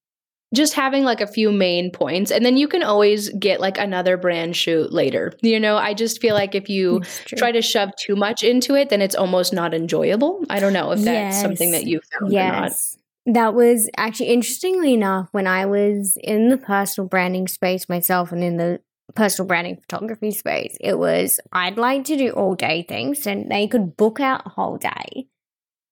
just 0.55 0.75
having 0.75 1.05
like 1.05 1.21
a 1.21 1.27
few 1.27 1.53
main 1.53 1.91
points 1.91 2.31
and 2.31 2.45
then 2.45 2.57
you 2.57 2.67
can 2.67 2.83
always 2.83 3.29
get 3.31 3.61
like 3.61 3.79
another 3.79 4.17
brand 4.17 4.57
shoot 4.57 4.93
later 4.93 5.33
you 5.43 5.61
know? 5.61 5.77
I 5.77 5.95
just 5.95 6.21
feel 6.21 6.35
like 6.35 6.55
if 6.55 6.69
you 6.69 7.01
try 7.27 7.53
to 7.53 7.63
shove 7.63 7.91
too 7.97 8.17
much 8.17 8.43
into 8.43 8.75
it 8.75 8.89
then 8.89 9.01
it's 9.03 9.15
almost 9.15 9.53
not 9.53 9.75
enjoyable. 9.75 10.45
I 10.51 10.61
don't 10.61 10.73
know 10.73 10.93
if 10.93 11.01
that's 11.01 11.37
yes. 11.37 11.43
something 11.43 11.73
that 11.73 11.85
you 11.85 12.01
found 12.13 12.33
yes. 12.33 12.97
That 13.27 13.55
was 13.55 13.89
actually 13.97 14.31
interestingly 14.31 14.95
enough 14.95 15.29
when 15.33 15.47
i 15.47 15.67
was 15.67 16.17
in 16.23 16.49
the 16.49 16.57
personal 16.57 17.07
branding 17.07 17.49
space 17.49 17.89
myself 17.89 18.33
and 18.33 18.43
in 18.43 18.57
the 18.57 18.81
personal 19.15 19.47
branding 19.47 19.77
photography 19.77 20.31
space 20.31 20.77
it 20.81 20.99
was 20.99 21.41
i'd 21.53 21.77
like 21.77 22.05
to 22.05 22.17
do 22.17 22.31
all 22.31 22.55
day 22.55 22.83
things 22.83 23.27
and 23.27 23.51
they 23.51 23.67
could 23.67 23.97
book 23.97 24.21
out 24.21 24.47
a 24.47 24.49
whole 24.49 24.79
day 24.79 25.27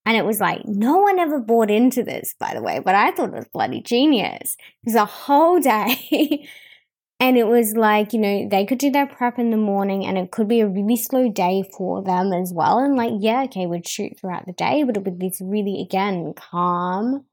and 0.09 0.17
it 0.17 0.25
was 0.25 0.39
like, 0.39 0.65
no 0.65 0.97
one 0.97 1.19
ever 1.19 1.39
bought 1.39 1.69
into 1.69 2.01
this, 2.01 2.33
by 2.39 2.55
the 2.55 2.63
way, 2.63 2.79
but 2.79 2.95
I 2.95 3.11
thought 3.11 3.29
it 3.29 3.35
was 3.35 3.45
bloody 3.53 3.79
genius. 3.79 4.57
It 4.59 4.87
was 4.87 4.95
a 4.95 5.05
whole 5.05 5.59
day. 5.59 6.47
and 7.19 7.37
it 7.37 7.45
was 7.45 7.75
like, 7.75 8.11
you 8.11 8.17
know, 8.17 8.49
they 8.49 8.65
could 8.65 8.79
do 8.79 8.89
their 8.89 9.05
prep 9.05 9.37
in 9.37 9.51
the 9.51 9.57
morning 9.57 10.07
and 10.07 10.17
it 10.17 10.31
could 10.31 10.47
be 10.47 10.61
a 10.61 10.67
really 10.67 10.95
slow 10.95 11.29
day 11.29 11.63
for 11.77 12.01
them 12.01 12.33
as 12.33 12.51
well. 12.51 12.79
And 12.79 12.95
like, 12.95 13.13
yeah, 13.19 13.43
okay, 13.43 13.67
we'd 13.67 13.87
shoot 13.87 14.19
throughout 14.19 14.47
the 14.47 14.53
day, 14.53 14.81
but 14.81 14.97
it 14.97 15.03
would 15.03 15.19
be 15.19 15.29
this 15.29 15.41
really, 15.41 15.79
again, 15.79 16.33
calm 16.35 17.25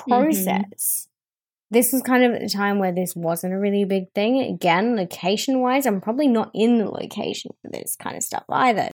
mm-hmm. 0.00 0.10
process. 0.10 0.48
Mm-hmm. 0.50 1.70
This 1.70 1.92
was 1.92 2.02
kind 2.02 2.24
of 2.24 2.32
at 2.32 2.40
the 2.40 2.48
time 2.48 2.80
where 2.80 2.90
this 2.90 3.14
wasn't 3.14 3.54
a 3.54 3.60
really 3.60 3.84
big 3.84 4.12
thing. 4.12 4.40
Again, 4.40 4.96
location 4.96 5.60
wise, 5.60 5.86
I'm 5.86 6.00
probably 6.00 6.26
not 6.26 6.50
in 6.52 6.78
the 6.78 6.90
location 6.90 7.52
for 7.62 7.70
this 7.70 7.94
kind 7.94 8.16
of 8.16 8.24
stuff 8.24 8.42
either. 8.48 8.88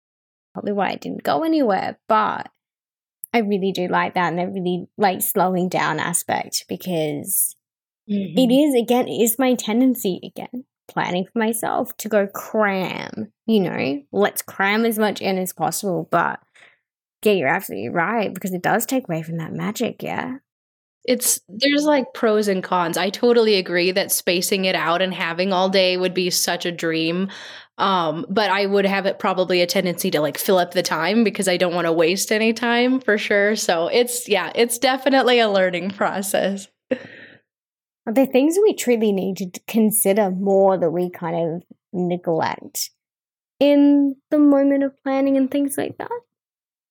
Probably 0.52 0.72
why 0.72 0.90
I 0.90 0.96
didn't 0.96 1.22
go 1.22 1.42
anywhere, 1.42 1.98
but 2.06 2.50
I 3.34 3.38
really 3.38 3.72
do 3.72 3.88
like 3.88 4.14
that 4.14 4.28
and 4.28 4.38
that 4.38 4.52
really 4.52 4.86
like 4.96 5.20
slowing 5.20 5.68
down 5.68 5.98
aspect 5.98 6.64
because 6.68 7.54
mm-hmm. 8.10 8.38
it 8.38 8.54
is 8.54 8.80
again 8.80 9.08
it 9.08 9.22
is 9.22 9.38
my 9.38 9.54
tendency 9.54 10.20
again 10.24 10.64
planning 10.88 11.26
for 11.26 11.38
myself 11.38 11.96
to 11.98 12.08
go 12.08 12.26
cram, 12.26 13.32
you 13.46 13.60
know, 13.60 14.02
let's 14.12 14.42
cram 14.42 14.84
as 14.84 14.98
much 14.98 15.20
in 15.20 15.38
as 15.38 15.52
possible, 15.52 16.08
but 16.10 16.40
yeah, 17.22 17.32
you're 17.32 17.48
absolutely 17.48 17.88
right 17.88 18.32
because 18.32 18.52
it 18.52 18.62
does 18.62 18.86
take 18.86 19.08
away 19.08 19.22
from 19.22 19.38
that 19.38 19.52
magic, 19.52 20.02
yeah. 20.02 20.36
It's 21.06 21.40
there's 21.48 21.84
like 21.84 22.14
pros 22.14 22.48
and 22.48 22.62
cons. 22.62 22.96
I 22.96 23.10
totally 23.10 23.56
agree 23.56 23.92
that 23.92 24.10
spacing 24.10 24.64
it 24.64 24.74
out 24.74 25.02
and 25.02 25.12
having 25.12 25.52
all 25.52 25.68
day 25.68 25.98
would 25.98 26.14
be 26.14 26.30
such 26.30 26.64
a 26.64 26.72
dream. 26.72 27.28
Um, 27.76 28.24
but 28.28 28.50
I 28.50 28.66
would 28.66 28.86
have 28.86 29.06
it 29.06 29.18
probably 29.18 29.60
a 29.60 29.66
tendency 29.66 30.10
to 30.12 30.20
like 30.20 30.38
fill 30.38 30.58
up 30.58 30.72
the 30.72 30.82
time 30.82 31.24
because 31.24 31.48
I 31.48 31.56
don't 31.56 31.74
want 31.74 31.86
to 31.86 31.92
waste 31.92 32.30
any 32.30 32.52
time 32.52 33.00
for 33.00 33.18
sure. 33.18 33.56
So 33.56 33.88
it's 33.88 34.28
yeah, 34.28 34.52
it's 34.54 34.78
definitely 34.78 35.40
a 35.40 35.50
learning 35.50 35.90
process. 35.90 36.68
Are 38.06 38.12
there 38.12 38.26
things 38.26 38.58
we 38.62 38.74
truly 38.74 39.12
need 39.12 39.38
to 39.38 39.60
consider 39.66 40.30
more 40.30 40.76
that 40.76 40.90
we 40.90 41.10
kind 41.10 41.36
of 41.54 41.62
neglect 41.92 42.90
in 43.58 44.16
the 44.30 44.38
moment 44.38 44.84
of 44.84 44.92
planning 45.02 45.36
and 45.36 45.50
things 45.50 45.76
like 45.78 45.96
that? 45.98 46.10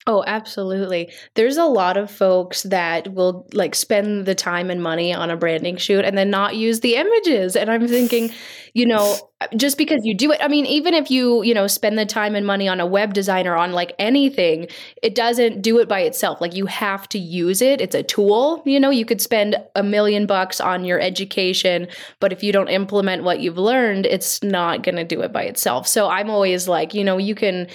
Oh, 0.06 0.22
absolutely. 0.26 1.10
There's 1.32 1.56
a 1.56 1.64
lot 1.64 1.96
of 1.96 2.10
folks 2.10 2.64
that 2.64 3.14
will 3.14 3.46
like 3.54 3.74
spend 3.74 4.26
the 4.26 4.34
time 4.34 4.68
and 4.68 4.82
money 4.82 5.14
on 5.14 5.30
a 5.30 5.36
branding 5.36 5.78
shoot 5.78 6.04
and 6.04 6.16
then 6.18 6.28
not 6.28 6.56
use 6.56 6.80
the 6.80 6.96
images. 6.96 7.56
And 7.56 7.70
I'm 7.70 7.88
thinking, 7.88 8.30
you 8.74 8.84
know, 8.84 9.16
uh, 9.40 9.46
just 9.56 9.78
because 9.78 10.04
you 10.04 10.12
do 10.12 10.30
it, 10.30 10.40
I 10.42 10.48
mean, 10.48 10.66
even 10.66 10.92
if 10.92 11.10
you, 11.10 11.42
you 11.42 11.54
know, 11.54 11.66
spend 11.66 11.98
the 11.98 12.04
time 12.04 12.34
and 12.34 12.46
money 12.46 12.68
on 12.68 12.80
a 12.80 12.86
web 12.86 13.14
designer 13.14 13.56
on 13.56 13.72
like 13.72 13.94
anything, 13.98 14.66
it 15.02 15.14
doesn't 15.14 15.62
do 15.62 15.78
it 15.78 15.88
by 15.88 16.00
itself. 16.00 16.38
Like 16.38 16.54
you 16.54 16.66
have 16.66 17.08
to 17.08 17.18
use 17.18 17.62
it. 17.62 17.80
It's 17.80 17.94
a 17.94 18.02
tool. 18.02 18.62
You 18.66 18.78
know, 18.80 18.90
you 18.90 19.06
could 19.06 19.22
spend 19.22 19.56
a 19.74 19.82
million 19.82 20.26
bucks 20.26 20.60
on 20.60 20.84
your 20.84 21.00
education, 21.00 21.88
but 22.20 22.30
if 22.30 22.42
you 22.42 22.52
don't 22.52 22.68
implement 22.68 23.24
what 23.24 23.40
you've 23.40 23.56
learned, 23.56 24.04
it's 24.04 24.42
not 24.42 24.82
going 24.82 24.96
to 24.96 25.04
do 25.04 25.22
it 25.22 25.32
by 25.32 25.44
itself. 25.44 25.88
So 25.88 26.08
I'm 26.10 26.28
always 26.28 26.68
like, 26.68 26.92
you 26.92 27.04
know, 27.04 27.16
you 27.16 27.34
can 27.34 27.68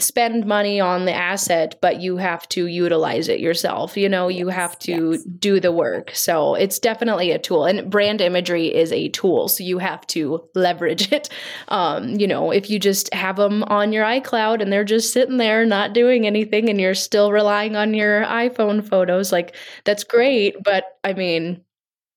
spend 0.00 0.46
money 0.46 0.80
on 0.80 1.04
the 1.04 1.12
asset 1.12 1.76
but 1.80 2.00
you 2.00 2.16
have 2.16 2.48
to 2.48 2.66
utilize 2.66 3.28
it 3.28 3.40
yourself 3.40 3.96
you 3.96 4.08
know 4.08 4.28
yes, 4.28 4.38
you 4.38 4.48
have 4.48 4.78
to 4.78 5.12
yes. 5.12 5.24
do 5.24 5.60
the 5.60 5.72
work 5.72 6.10
so 6.14 6.54
it's 6.54 6.78
definitely 6.78 7.30
a 7.30 7.38
tool 7.38 7.64
and 7.64 7.90
brand 7.90 8.20
imagery 8.20 8.74
is 8.74 8.92
a 8.92 9.08
tool 9.10 9.48
so 9.48 9.62
you 9.62 9.78
have 9.78 10.06
to 10.06 10.42
leverage 10.54 11.12
it 11.12 11.28
um, 11.68 12.08
you 12.18 12.26
know 12.26 12.50
if 12.50 12.70
you 12.70 12.78
just 12.78 13.12
have 13.14 13.36
them 13.36 13.62
on 13.64 13.92
your 13.92 14.04
icloud 14.04 14.60
and 14.60 14.72
they're 14.72 14.84
just 14.84 15.12
sitting 15.12 15.36
there 15.36 15.64
not 15.64 15.92
doing 15.92 16.26
anything 16.26 16.68
and 16.68 16.80
you're 16.80 16.94
still 16.94 17.32
relying 17.32 17.76
on 17.76 17.94
your 17.94 18.24
iphone 18.24 18.86
photos 18.86 19.32
like 19.32 19.54
that's 19.84 20.04
great 20.04 20.56
but 20.64 20.84
i 21.04 21.12
mean 21.12 21.62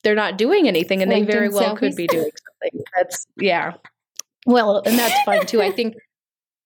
they're 0.03 0.15
not 0.15 0.37
doing 0.37 0.67
anything 0.67 1.01
and 1.01 1.11
they 1.11 1.23
very 1.23 1.49
well 1.49 1.75
selfies. 1.75 1.79
could 1.79 1.95
be 1.95 2.07
doing 2.07 2.29
something. 2.61 2.83
That's 2.95 3.25
yeah. 3.37 3.73
Well, 4.45 4.83
and 4.85 4.99
that's 4.99 5.23
fun 5.23 5.45
too. 5.45 5.61
I 5.61 5.71
think 5.71 5.95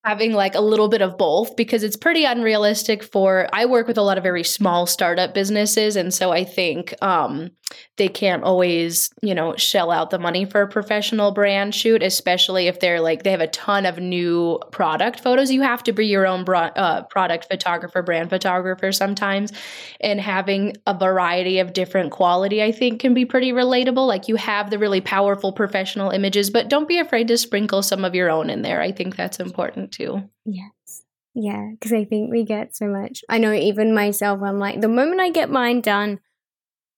having 0.08 0.32
like 0.32 0.56
a 0.56 0.62
little 0.62 0.88
bit 0.88 1.02
of 1.02 1.17
both 1.17 1.56
because 1.58 1.84
it's 1.84 1.98
pretty 1.98 2.24
unrealistic 2.24 3.04
for 3.04 3.50
I 3.52 3.65
work 3.65 3.88
with 3.88 3.98
a 3.98 4.02
lot 4.02 4.17
of 4.17 4.24
very 4.24 4.43
small 4.43 4.86
startup 4.86 5.34
businesses 5.34 5.98
and 5.98 6.13
so 6.13 6.32
I 6.32 6.46
think 6.46 6.93
um, 7.02 7.52
they 7.98 8.08
can't 8.08 8.43
always, 8.43 9.10
you 9.22 9.36
know, 9.36 9.56
shell 9.58 9.91
out 9.91 10.12
the 10.12 10.20
money 10.20 10.46
for 10.46 10.62
a 10.62 10.67
professional 10.67 11.32
brand 11.32 11.76
shoot, 11.76 12.02
especially 12.02 12.67
if 12.67 12.80
they're 12.80 13.02
like 13.02 13.24
they 13.24 13.32
have 13.32 13.41
a 13.41 13.48
ton 13.48 13.86
of 13.86 14.00
new 14.00 14.60
product 14.72 15.20
photos. 15.20 15.52
You 15.52 15.62
have 15.63 15.84
to 15.84 15.91
be 15.91 16.06
your 16.06 16.26
own 16.26 16.43
bro- 16.46 16.60
uh, 16.60 17.04
product 17.04 17.48
photographer, 17.50 18.02
brand 18.02 18.30
photographer 18.30 18.91
sometimes, 18.91 19.52
and 20.00 20.22
having 20.22 20.78
a 20.86 20.98
variety 20.98 21.60
of 21.60 21.74
different 21.74 22.12
quality, 22.12 22.63
I 22.63 22.72
think, 22.72 23.02
can 23.02 23.13
be 23.13 23.26
pretty 23.26 23.52
relatable. 23.52 24.08
Like 24.08 24.28
you 24.28 24.36
have 24.38 24.70
the 24.70 24.80
really 24.80 25.02
powerful 25.02 25.52
professional 25.52 26.12
images, 26.12 26.50
but 26.50 26.70
don't 26.70 26.88
be 26.88 27.00
afraid 27.00 27.28
to 27.30 27.38
sprinkle 27.38 27.82
some 27.82 28.06
of 28.06 28.15
your 28.15 28.30
own 28.30 28.50
in 28.50 28.62
there. 28.62 28.82
I 28.82 28.91
think 28.91 29.15
that's 29.15 29.39
important 29.39 29.91
too. 29.98 30.30
Yes. 30.46 31.04
Yeah, 31.34 31.70
because 31.72 31.94
I 31.94 32.04
think 32.04 32.32
we 32.32 32.44
get 32.44 32.76
so 32.76 32.88
much. 32.88 33.24
I 33.30 33.38
know 33.38 33.54
even 33.54 33.94
myself, 33.94 34.42
I'm 34.42 34.60
like, 34.60 34.82
the 34.82 34.88
moment 34.88 35.22
I 35.22 35.30
get 35.30 35.50
mine 35.50 35.82
done, 35.82 36.20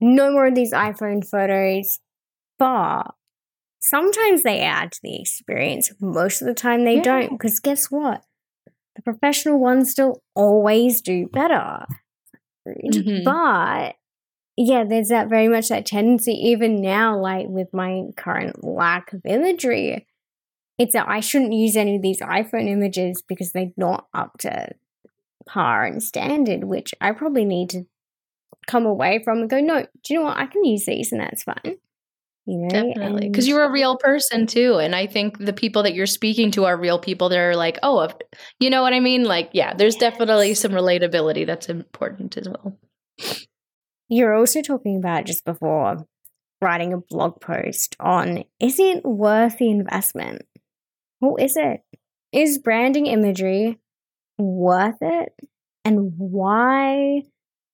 no 0.00 0.32
more 0.32 0.46
of 0.46 0.54
these 0.54 0.72
iPhone 0.72 1.26
photos. 1.26 1.98
But 2.58 3.04
sometimes 3.80 4.42
they 4.42 4.60
add 4.60 4.92
to 4.92 5.00
the 5.02 5.20
experience. 5.20 5.92
Most 6.00 6.40
of 6.40 6.46
the 6.46 6.54
time 6.54 6.84
they 6.84 6.96
yeah. 6.96 7.02
don't, 7.02 7.30
because 7.30 7.60
guess 7.60 7.90
what? 7.90 8.22
The 8.96 9.02
professional 9.02 9.58
ones 9.58 9.90
still 9.90 10.22
always 10.34 11.00
do 11.00 11.26
better. 11.26 11.84
Mm-hmm. 12.66 13.24
But 13.24 13.96
yeah, 14.56 14.84
there's 14.84 15.08
that 15.08 15.28
very 15.28 15.48
much 15.48 15.68
that 15.68 15.86
tendency, 15.86 16.32
even 16.32 16.80
now, 16.80 17.18
like 17.18 17.46
with 17.48 17.72
my 17.72 18.04
current 18.16 18.64
lack 18.64 19.12
of 19.12 19.20
imagery, 19.24 20.06
it's 20.80 20.94
that 20.94 21.06
I 21.08 21.20
shouldn't 21.20 21.52
use 21.52 21.76
any 21.76 21.96
of 21.96 22.02
these 22.02 22.20
iPhone 22.20 22.66
images 22.66 23.22
because 23.28 23.52
they're 23.52 23.70
not 23.76 24.06
up 24.14 24.38
to 24.38 24.70
par 25.46 25.84
and 25.84 26.02
standard, 26.02 26.64
which 26.64 26.94
I 27.02 27.12
probably 27.12 27.44
need 27.44 27.68
to 27.70 27.84
come 28.66 28.86
away 28.86 29.20
from 29.22 29.40
and 29.40 29.50
go, 29.50 29.60
no, 29.60 29.82
do 29.82 30.14
you 30.14 30.18
know 30.18 30.24
what? 30.24 30.38
I 30.38 30.46
can 30.46 30.64
use 30.64 30.86
these 30.86 31.12
and 31.12 31.20
that's 31.20 31.42
fine. 31.42 31.76
You 32.46 32.56
know, 32.56 32.68
definitely 32.68 33.28
because 33.28 33.46
you're 33.46 33.62
a 33.62 33.70
real 33.70 33.98
person 33.98 34.46
too, 34.46 34.78
and 34.78 34.96
I 34.96 35.06
think 35.06 35.38
the 35.38 35.52
people 35.52 35.82
that 35.82 35.94
you're 35.94 36.06
speaking 36.06 36.50
to 36.52 36.64
are 36.64 36.76
real 36.76 36.98
people. 36.98 37.28
They're 37.28 37.54
like, 37.54 37.78
oh, 37.82 38.08
you 38.58 38.70
know 38.70 38.80
what 38.80 38.94
I 38.94 39.00
mean? 39.00 39.24
Like, 39.24 39.50
yeah, 39.52 39.74
there's 39.74 39.96
yes. 39.96 40.00
definitely 40.00 40.54
some 40.54 40.72
relatability 40.72 41.46
that's 41.46 41.68
important 41.68 42.38
as 42.38 42.48
well. 42.48 42.78
You're 44.08 44.34
also 44.34 44.62
talking 44.62 44.96
about 44.96 45.26
just 45.26 45.44
before 45.44 46.06
writing 46.62 46.92
a 46.94 46.98
blog 46.98 47.40
post 47.40 47.94
on 48.00 48.44
is 48.58 48.80
it 48.80 49.04
worth 49.04 49.58
the 49.58 49.70
investment? 49.70 50.42
Well, 51.20 51.36
is 51.36 51.56
it? 51.56 51.82
Is 52.32 52.58
branding 52.58 53.06
imagery 53.06 53.78
worth 54.38 54.98
it? 55.00 55.32
And 55.84 56.12
why 56.16 57.22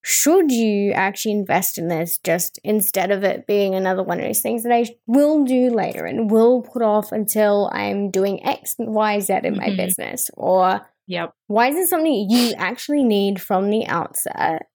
should 0.08 0.52
you 0.52 0.92
actually 0.92 1.32
invest 1.32 1.78
in 1.78 1.88
this 1.88 2.18
just 2.18 2.60
instead 2.62 3.10
of 3.10 3.24
it 3.24 3.44
being 3.46 3.74
another 3.74 4.04
one 4.04 4.20
of 4.20 4.24
those 4.24 4.40
things 4.40 4.62
that 4.62 4.72
I 4.72 4.84
will 5.08 5.44
do 5.44 5.68
later 5.68 6.04
and 6.04 6.30
will 6.30 6.62
put 6.62 6.82
off 6.82 7.10
until 7.10 7.68
I'm 7.72 8.12
doing 8.12 8.44
X, 8.46 8.76
Y, 8.78 9.18
Z 9.18 9.40
in 9.42 9.56
my 9.56 9.64
mm-hmm. 9.64 9.76
business? 9.76 10.30
Or 10.34 10.86
yep. 11.08 11.34
why 11.48 11.70
is 11.70 11.76
it 11.76 11.88
something 11.88 12.30
you 12.30 12.54
actually 12.56 13.02
need 13.02 13.42
from 13.42 13.68
the 13.68 13.84
outset 13.88 14.66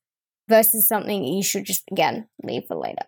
versus 0.49 0.87
something 0.87 1.23
you 1.23 1.43
should 1.43 1.63
just, 1.63 1.83
again, 1.89 2.27
leave 2.43 2.63
for 2.67 2.75
later? 2.75 3.05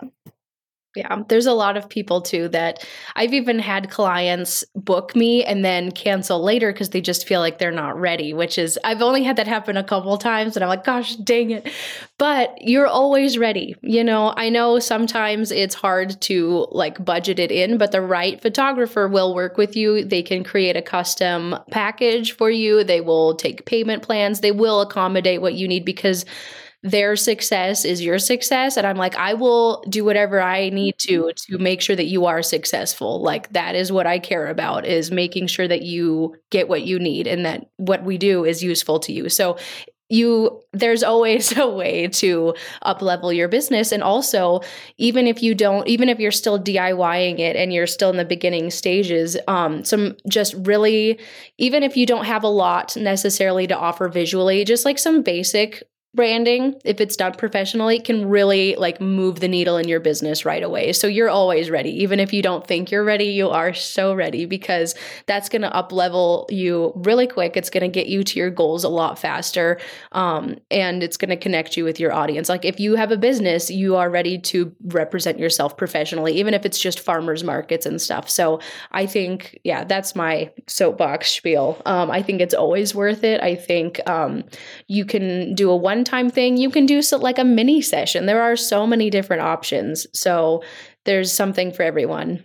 Yeah, 0.95 1.23
there's 1.27 1.47
a 1.47 1.53
lot 1.53 1.75
of 1.75 1.89
people 1.89 2.21
too 2.21 2.49
that 2.49 2.87
I've 3.15 3.33
even 3.33 3.57
had 3.57 3.89
clients 3.89 4.63
book 4.75 5.15
me 5.15 5.43
and 5.43 5.65
then 5.65 5.91
cancel 5.91 6.43
later 6.43 6.71
because 6.71 6.91
they 6.91 7.01
just 7.01 7.27
feel 7.27 7.39
like 7.39 7.57
they're 7.57 7.71
not 7.71 7.99
ready, 7.99 8.31
which 8.31 8.59
is, 8.59 8.77
I've 8.83 9.01
only 9.01 9.23
had 9.23 9.37
that 9.37 9.47
happen 9.47 9.75
a 9.75 9.83
couple 9.83 10.15
times 10.19 10.55
and 10.55 10.63
I'm 10.63 10.69
like, 10.69 10.83
gosh, 10.83 11.15
dang 11.15 11.49
it. 11.49 11.67
But 12.19 12.55
you're 12.61 12.87
always 12.87 13.39
ready. 13.39 13.75
You 13.81 14.03
know, 14.03 14.35
I 14.37 14.49
know 14.49 14.77
sometimes 14.77 15.51
it's 15.51 15.73
hard 15.73 16.21
to 16.21 16.67
like 16.71 17.03
budget 17.03 17.39
it 17.39 17.51
in, 17.51 17.79
but 17.79 17.91
the 17.91 18.01
right 18.01 18.39
photographer 18.39 19.07
will 19.07 19.33
work 19.33 19.57
with 19.57 19.75
you. 19.75 20.05
They 20.05 20.21
can 20.21 20.43
create 20.43 20.77
a 20.77 20.81
custom 20.83 21.55
package 21.71 22.33
for 22.33 22.51
you, 22.51 22.83
they 22.83 23.01
will 23.01 23.33
take 23.33 23.65
payment 23.65 24.03
plans, 24.03 24.41
they 24.41 24.51
will 24.51 24.81
accommodate 24.81 25.41
what 25.41 25.55
you 25.55 25.67
need 25.67 25.85
because 25.85 26.23
their 26.83 27.15
success 27.15 27.85
is 27.85 28.03
your 28.03 28.19
success 28.19 28.75
and 28.75 28.85
i'm 28.85 28.97
like 28.97 29.15
i 29.15 29.33
will 29.33 29.83
do 29.87 30.03
whatever 30.03 30.41
i 30.41 30.69
need 30.69 30.93
to 30.97 31.31
to 31.35 31.57
make 31.57 31.81
sure 31.81 31.95
that 31.95 32.05
you 32.05 32.25
are 32.25 32.41
successful. 32.41 33.21
Like 33.21 33.51
that 33.53 33.75
is 33.75 33.91
what 33.91 34.07
i 34.07 34.19
care 34.19 34.47
about 34.47 34.85
is 34.85 35.11
making 35.11 35.47
sure 35.47 35.67
that 35.67 35.83
you 35.83 36.35
get 36.51 36.67
what 36.67 36.83
you 36.83 36.99
need 36.99 37.27
and 37.27 37.45
that 37.45 37.65
what 37.77 38.03
we 38.03 38.17
do 38.17 38.45
is 38.45 38.63
useful 38.63 38.99
to 38.99 39.13
you. 39.13 39.29
So 39.29 39.57
you 40.09 40.61
there's 40.73 41.01
always 41.03 41.57
a 41.57 41.67
way 41.67 42.07
to 42.07 42.53
up 42.81 43.01
level 43.01 43.31
your 43.31 43.47
business 43.47 43.91
and 43.91 44.03
also 44.03 44.59
even 44.97 45.25
if 45.25 45.41
you 45.41 45.55
don't 45.55 45.87
even 45.87 46.09
if 46.09 46.19
you're 46.19 46.31
still 46.31 46.59
DIYing 46.59 47.39
it 47.39 47.55
and 47.55 47.73
you're 47.73 47.87
still 47.87 48.09
in 48.09 48.17
the 48.17 48.25
beginning 48.25 48.69
stages 48.69 49.37
um 49.47 49.83
some 49.83 50.15
just 50.27 50.53
really 50.65 51.19
even 51.57 51.81
if 51.83 51.95
you 51.95 52.05
don't 52.05 52.25
have 52.25 52.43
a 52.43 52.47
lot 52.49 52.95
necessarily 52.97 53.65
to 53.65 53.77
offer 53.77 54.07
visually 54.09 54.65
just 54.65 54.85
like 54.85 54.99
some 54.99 55.23
basic 55.23 55.83
branding 56.15 56.79
if 56.85 57.01
it's 57.01 57.15
done 57.15 57.33
professionally 57.33 57.99
can 57.99 58.29
really 58.29 58.75
like 58.75 59.01
move 59.01 59.39
the 59.39 59.47
needle 59.47 59.77
in 59.77 59.87
your 59.87 59.99
business 59.99 60.45
right 60.45 60.61
away. 60.61 60.93
So 60.93 61.07
you're 61.07 61.29
always 61.29 61.71
ready. 61.71 61.89
Even 62.03 62.19
if 62.19 62.31
you 62.31 62.43
don't 62.43 62.65
think 62.65 62.91
you're 62.91 63.03
ready 63.03 63.25
you 63.25 63.49
are 63.49 63.73
so 63.73 64.13
ready 64.13 64.45
because 64.45 64.93
that's 65.25 65.49
going 65.49 65.63
to 65.63 65.73
up 65.73 65.91
level 65.91 66.47
you 66.51 66.93
really 66.95 67.25
quick. 67.25 67.57
It's 67.57 67.71
going 67.71 67.81
to 67.81 67.87
get 67.87 68.07
you 68.07 68.23
to 68.23 68.39
your 68.39 68.51
goals 68.51 68.83
a 68.83 68.89
lot 68.89 69.17
faster 69.17 69.79
um, 70.11 70.57
and 70.69 71.01
it's 71.01 71.17
going 71.17 71.29
to 71.29 71.37
connect 71.37 71.77
you 71.77 71.83
with 71.83 71.99
your 71.99 72.13
audience. 72.13 72.47
Like 72.47 72.63
if 72.63 72.79
you 72.79 72.95
have 72.95 73.11
a 73.11 73.17
business 73.17 73.71
you 73.71 73.95
are 73.95 74.09
ready 74.09 74.37
to 74.37 74.71
represent 74.85 75.39
yourself 75.39 75.75
professionally 75.75 76.33
even 76.33 76.53
if 76.53 76.63
it's 76.63 76.79
just 76.79 76.99
farmers 76.99 77.43
markets 77.43 77.85
and 77.85 77.99
stuff. 77.99 78.29
So 78.29 78.59
i 78.91 79.05
think 79.05 79.59
yeah 79.63 79.83
that's 79.83 80.15
my 80.15 80.51
soapbox 80.67 81.31
spiel. 81.31 81.81
Um, 81.87 82.11
i 82.11 82.21
think 82.21 82.39
it's 82.39 82.53
always 82.53 82.93
worth 82.93 83.23
it. 83.23 83.41
I 83.41 83.55
think 83.55 83.99
um, 84.07 84.43
you 84.87 85.05
can 85.05 85.55
do 85.55 85.71
a 85.71 85.75
one 85.75 86.02
time 86.03 86.29
thing, 86.29 86.57
you 86.57 86.69
can 86.69 86.85
do 86.85 87.01
so, 87.01 87.17
like 87.17 87.39
a 87.39 87.43
mini 87.43 87.81
session. 87.81 88.25
There 88.25 88.41
are 88.41 88.55
so 88.55 88.85
many 88.87 89.09
different 89.09 89.41
options. 89.41 90.07
So 90.13 90.63
there's 91.05 91.31
something 91.31 91.71
for 91.71 91.83
everyone. 91.83 92.43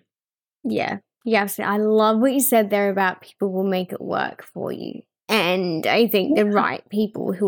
Yeah. 0.65 0.99
Yes. 1.25 1.59
I 1.59 1.77
love 1.77 2.19
what 2.19 2.33
you 2.33 2.41
said 2.41 2.71
there 2.71 2.91
about 2.91 3.21
people 3.21 3.53
will 3.53 3.65
make 3.65 3.93
it 3.93 4.01
work 4.01 4.45
for 4.55 4.73
you. 4.73 5.03
And 5.29 5.87
I 5.87 6.09
think 6.09 6.37
yeah. 6.37 6.45
the 6.45 6.51
right 6.51 6.89
people 6.89 7.33
who 7.33 7.47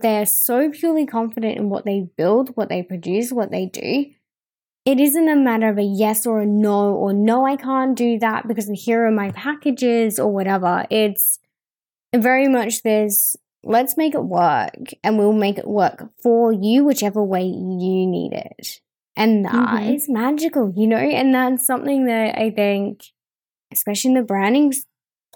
they're 0.00 0.26
so 0.26 0.70
purely 0.70 1.06
confident 1.06 1.58
in 1.58 1.70
what 1.70 1.84
they 1.84 2.08
build, 2.16 2.50
what 2.56 2.68
they 2.68 2.82
produce, 2.82 3.32
what 3.32 3.50
they 3.50 3.66
do. 3.66 4.06
It 4.84 4.98
isn't 4.98 5.28
a 5.28 5.36
matter 5.36 5.68
of 5.68 5.78
a 5.78 5.82
yes 5.82 6.26
or 6.26 6.40
a 6.40 6.46
no, 6.46 6.92
or 6.92 7.12
no, 7.12 7.46
I 7.46 7.54
can't 7.54 7.96
do 7.96 8.18
that 8.18 8.48
because 8.48 8.68
here 8.68 9.06
are 9.06 9.12
my 9.12 9.30
packages 9.30 10.18
or 10.18 10.32
whatever. 10.32 10.84
It's 10.90 11.38
very 12.14 12.48
much 12.48 12.82
there's 12.82 13.36
let's 13.64 13.96
make 13.96 14.14
it 14.14 14.24
work 14.24 14.90
and 15.02 15.18
we'll 15.18 15.32
make 15.32 15.58
it 15.58 15.68
work 15.68 16.10
for 16.22 16.52
you 16.52 16.84
whichever 16.84 17.22
way 17.22 17.42
you 17.42 18.06
need 18.06 18.32
it. 18.32 18.80
And 19.16 19.44
that 19.44 19.52
mm-hmm. 19.52 19.92
is 19.92 20.08
magical, 20.08 20.72
you 20.74 20.86
know? 20.86 20.96
And 20.96 21.34
that's 21.34 21.66
something 21.66 22.06
that 22.06 22.38
I 22.38 22.50
think, 22.50 23.02
especially 23.72 24.10
in 24.10 24.14
the 24.14 24.22
branding 24.22 24.72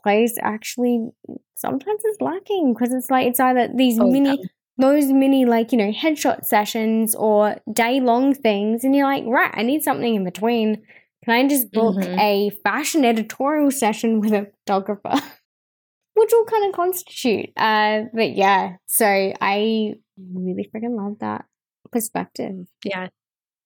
place, 0.02 0.38
actually 0.40 1.08
sometimes 1.56 2.04
is 2.04 2.20
lacking 2.20 2.74
because 2.74 2.92
it's 2.92 3.10
like 3.10 3.26
it's 3.26 3.40
either 3.40 3.68
these 3.74 3.98
oh, 4.00 4.10
mini, 4.10 4.38
yeah. 4.40 4.46
those 4.78 5.06
mini, 5.06 5.44
like, 5.44 5.72
you 5.72 5.78
know, 5.78 5.92
headshot 5.92 6.44
sessions 6.44 7.14
or 7.14 7.56
day 7.70 8.00
long 8.00 8.34
things. 8.34 8.82
And 8.82 8.94
you're 8.96 9.06
like, 9.06 9.24
right, 9.26 9.52
I 9.52 9.62
need 9.62 9.82
something 9.82 10.14
in 10.14 10.24
between. 10.24 10.82
Can 11.24 11.34
I 11.34 11.48
just 11.48 11.70
book 11.72 11.96
mm-hmm. 11.96 12.18
a 12.18 12.50
fashion 12.62 13.04
editorial 13.04 13.70
session 13.70 14.20
with 14.20 14.32
a 14.32 14.50
photographer? 14.64 15.20
which 16.16 16.31
will 16.33 16.46
kind 16.46 16.66
of 16.66 16.72
constitute. 16.72 17.50
Uh, 17.57 18.05
but 18.12 18.33
yeah, 18.33 18.76
so 18.87 19.07
I 19.07 19.94
really 20.18 20.68
freaking 20.74 20.96
love 20.96 21.18
that 21.20 21.44
perspective. 21.92 22.66
Yeah. 22.85 23.09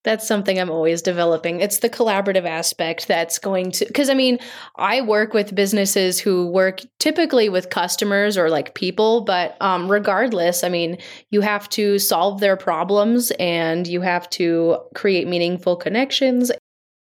That's 0.03 0.27
something 0.27 0.59
I'm 0.59 0.71
always 0.71 1.03
developing. 1.03 1.61
It's 1.61 1.81
the 1.81 1.91
collaborative 1.91 2.47
aspect 2.47 3.07
that's 3.07 3.39
going 3.39 3.71
to, 3.73 3.85
because 3.85 4.09
I 4.09 4.15
mean, 4.15 4.39
I 4.77 5.03
work 5.03 5.35
with 5.35 5.55
businesses 5.55 6.19
who 6.19 6.47
work 6.47 6.81
typically 6.99 7.51
with 7.51 7.69
customers 7.69 8.39
or 8.39 8.49
like 8.49 8.75
people, 8.75 9.21
but 9.21 9.59
um, 9.61 9.91
regardless, 9.91 10.65
I 10.65 10.71
mean, 10.71 10.97
you 11.31 11.43
have 11.43 11.69
to 11.71 11.99
solve 11.99 12.41
their 12.41 12.57
problems 12.57 13.31
and 13.39 13.87
you 13.87 14.01
have 14.01 14.29
to 14.31 14.79
create 14.95 15.29
meaningful 15.29 15.77
connections 15.77 16.51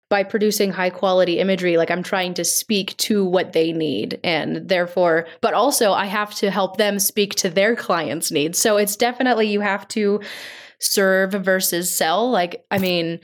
by 0.10 0.24
producing 0.24 0.72
high 0.72 0.90
quality 0.90 1.40
imagery 1.40 1.78
like 1.78 1.92
i'm 1.92 2.04
trying 2.04 2.34
to 2.34 2.46
speak 2.46 2.96
to 2.98 3.26
what 3.26 3.54
they 3.54 3.74
need 3.74 4.20
and 4.24 4.70
therefore 4.70 5.28
but 5.42 5.54
also 5.54 5.92
i 5.92 6.06
have 6.06 6.34
to 6.34 6.50
help 6.50 6.78
them 6.78 7.00
speak 7.00 7.36
to 7.36 7.50
their 7.50 7.76
clients 7.76 8.32
needs. 8.32 8.58
So 8.60 8.78
it's 8.78 8.96
definitely 8.96 9.48
you 9.48 9.62
have 9.62 9.88
to 9.90 10.22
serve 10.80 11.32
versus 11.32 11.96
sell. 11.96 12.30
Like 12.30 12.66
i 12.72 12.78
mean 12.78 13.20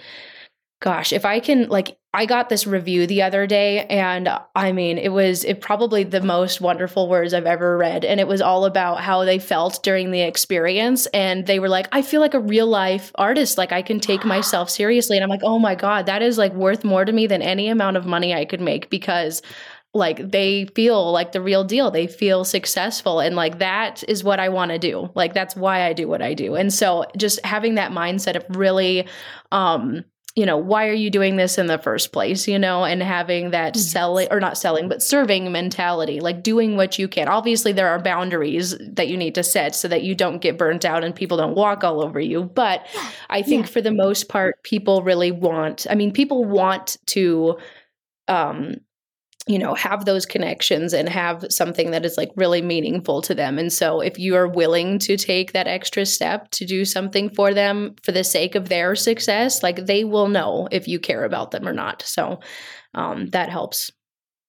gosh, 0.84 1.14
if 1.14 1.26
I 1.26 1.40
can 1.40 1.70
like 1.70 1.98
I 2.16 2.28
got 2.28 2.50
this 2.50 2.68
review 2.68 3.08
the 3.08 3.24
other 3.24 3.48
day 3.48 3.86
and 3.88 4.30
I 4.56 4.72
mean 4.72 5.00
it 5.00 5.12
was 5.12 5.44
it 5.44 5.62
probably 5.62 6.04
the 6.04 6.22
most 6.22 6.62
wonderful 6.62 7.10
words 7.10 7.34
I've 7.34 7.48
ever 7.48 7.76
read 7.76 8.06
and 8.06 8.20
it 8.20 8.28
was 8.28 8.40
all 8.40 8.66
about 8.66 9.02
how 9.02 9.26
they 9.26 9.40
felt 9.40 9.82
during 9.82 10.12
the 10.12 10.22
experience 10.22 11.08
and 11.08 11.48
they 11.48 11.60
were 11.60 11.70
like 11.70 11.88
I 11.92 12.04
feel 12.04 12.22
like 12.22 12.36
a 12.36 12.40
real 12.40 12.68
life 12.68 13.12
artist 13.16 13.58
like 13.58 13.72
I 13.72 13.82
can 13.82 14.00
take 14.00 14.26
myself 14.26 14.70
seriously 14.70 15.18
and 15.18 15.24
I'm 15.24 15.30
like 15.30 15.44
oh 15.44 15.58
my 15.58 15.74
god 15.74 16.06
that 16.06 16.22
is 16.22 16.38
like 16.38 16.54
worth 16.54 16.84
more 16.84 17.04
to 17.04 17.12
me 17.12 17.26
than 17.26 17.42
any 17.42 17.68
amount 17.68 17.98
of 17.98 18.06
money 18.06 18.34
I 18.34 18.46
could 18.46 18.62
make 18.62 18.92
because 18.92 19.42
like 19.96 20.32
they 20.32 20.66
feel 20.76 21.12
like 21.12 21.32
the 21.32 21.42
real 21.42 21.64
deal 21.64 21.90
they 21.90 22.08
feel 22.08 22.44
successful 22.44 23.20
and 23.20 23.36
like 23.36 23.60
that 23.60 24.04
is 24.08 24.24
what 24.24 24.40
i 24.40 24.50
want 24.50 24.72
to 24.72 24.80
do 24.80 25.08
like 25.14 25.36
that's 25.36 25.56
why 25.56 25.84
i 25.84 25.94
do 25.94 26.08
what 26.08 26.20
i 26.20 26.34
do 26.34 26.56
and 26.56 26.74
so 26.74 27.06
just 27.16 27.44
having 27.46 27.76
that 27.76 27.92
mindset 27.92 28.36
of 28.36 28.44
really 28.58 29.08
um 29.52 30.04
you 30.36 30.48
know, 30.48 30.58
why 30.58 30.88
are 30.88 30.94
you 30.94 31.12
doing 31.12 31.36
this 31.36 31.60
in 31.60 31.68
the 31.68 31.78
first 31.78 32.12
place, 32.12 32.48
you 32.48 32.58
know, 32.58 32.84
and 32.84 33.04
having 33.04 33.52
that 33.52 33.76
yes. 33.76 33.92
selling 33.92 34.28
or 34.32 34.40
not 34.40 34.58
selling, 34.58 34.90
but 34.90 35.04
serving 35.04 35.52
mentality, 35.52 36.20
like 36.20 36.42
doing 36.42 36.76
what 36.76 36.98
you 36.98 37.08
can. 37.08 37.28
Obviously, 37.28 37.72
there 37.72 37.90
are 37.90 38.00
boundaries 38.00 38.76
that 38.80 39.08
you 39.08 39.16
need 39.16 39.36
to 39.36 39.44
set 39.44 39.76
so 39.76 39.88
that 39.88 40.02
you 40.02 40.16
don't 40.16 40.40
get 40.40 40.58
burnt 40.58 40.86
out 40.86 41.04
and 41.04 41.14
people 41.14 41.38
don't 41.38 41.56
walk 41.56 41.84
all 41.84 42.02
over 42.02 42.20
you. 42.20 42.44
But 42.44 42.88
I 43.30 43.42
think 43.44 43.68
yeah. 43.68 43.72
for 43.74 43.82
the 43.82 43.94
most 43.94 44.28
part, 44.28 44.64
people 44.64 45.04
really 45.04 45.32
want, 45.32 45.86
I 45.88 45.94
mean, 45.94 46.12
people 46.12 46.44
want 46.46 46.98
to 47.08 47.58
um 48.28 48.78
you 49.48 49.60
know 49.60 49.74
have 49.74 50.06
those 50.06 50.26
connections 50.26 50.94
and 50.94 51.10
have 51.10 51.46
something 51.50 51.92
that 51.92 52.06
is 52.06 52.18
like 52.18 52.32
really 52.36 52.62
meaningful 52.62 53.22
to 53.24 53.36
them. 53.36 53.60
And 53.60 53.72
so 53.72 54.00
if 54.00 54.18
you 54.18 54.36
are 54.36 54.48
willing 54.48 55.00
to 55.00 55.18
take 55.18 55.52
that 55.52 55.68
extra 55.68 56.06
step 56.06 56.50
to 56.52 56.66
do 56.66 56.86
something 56.86 57.30
for 57.30 57.54
them 57.54 57.96
for 58.04 58.12
the 58.12 58.24
sake 58.24 58.56
of 58.56 58.70
their 58.70 58.96
success 58.96 59.62
like 59.62 59.86
they 59.86 60.04
will 60.04 60.30
know 60.30 60.68
if 60.72 60.88
you 60.88 61.00
care 61.00 61.26
about 61.26 61.52
them 61.52 61.68
or 61.68 61.74
not. 61.74 62.04
So 62.04 62.40
um, 62.94 63.28
that 63.28 63.50
helps. 63.50 63.92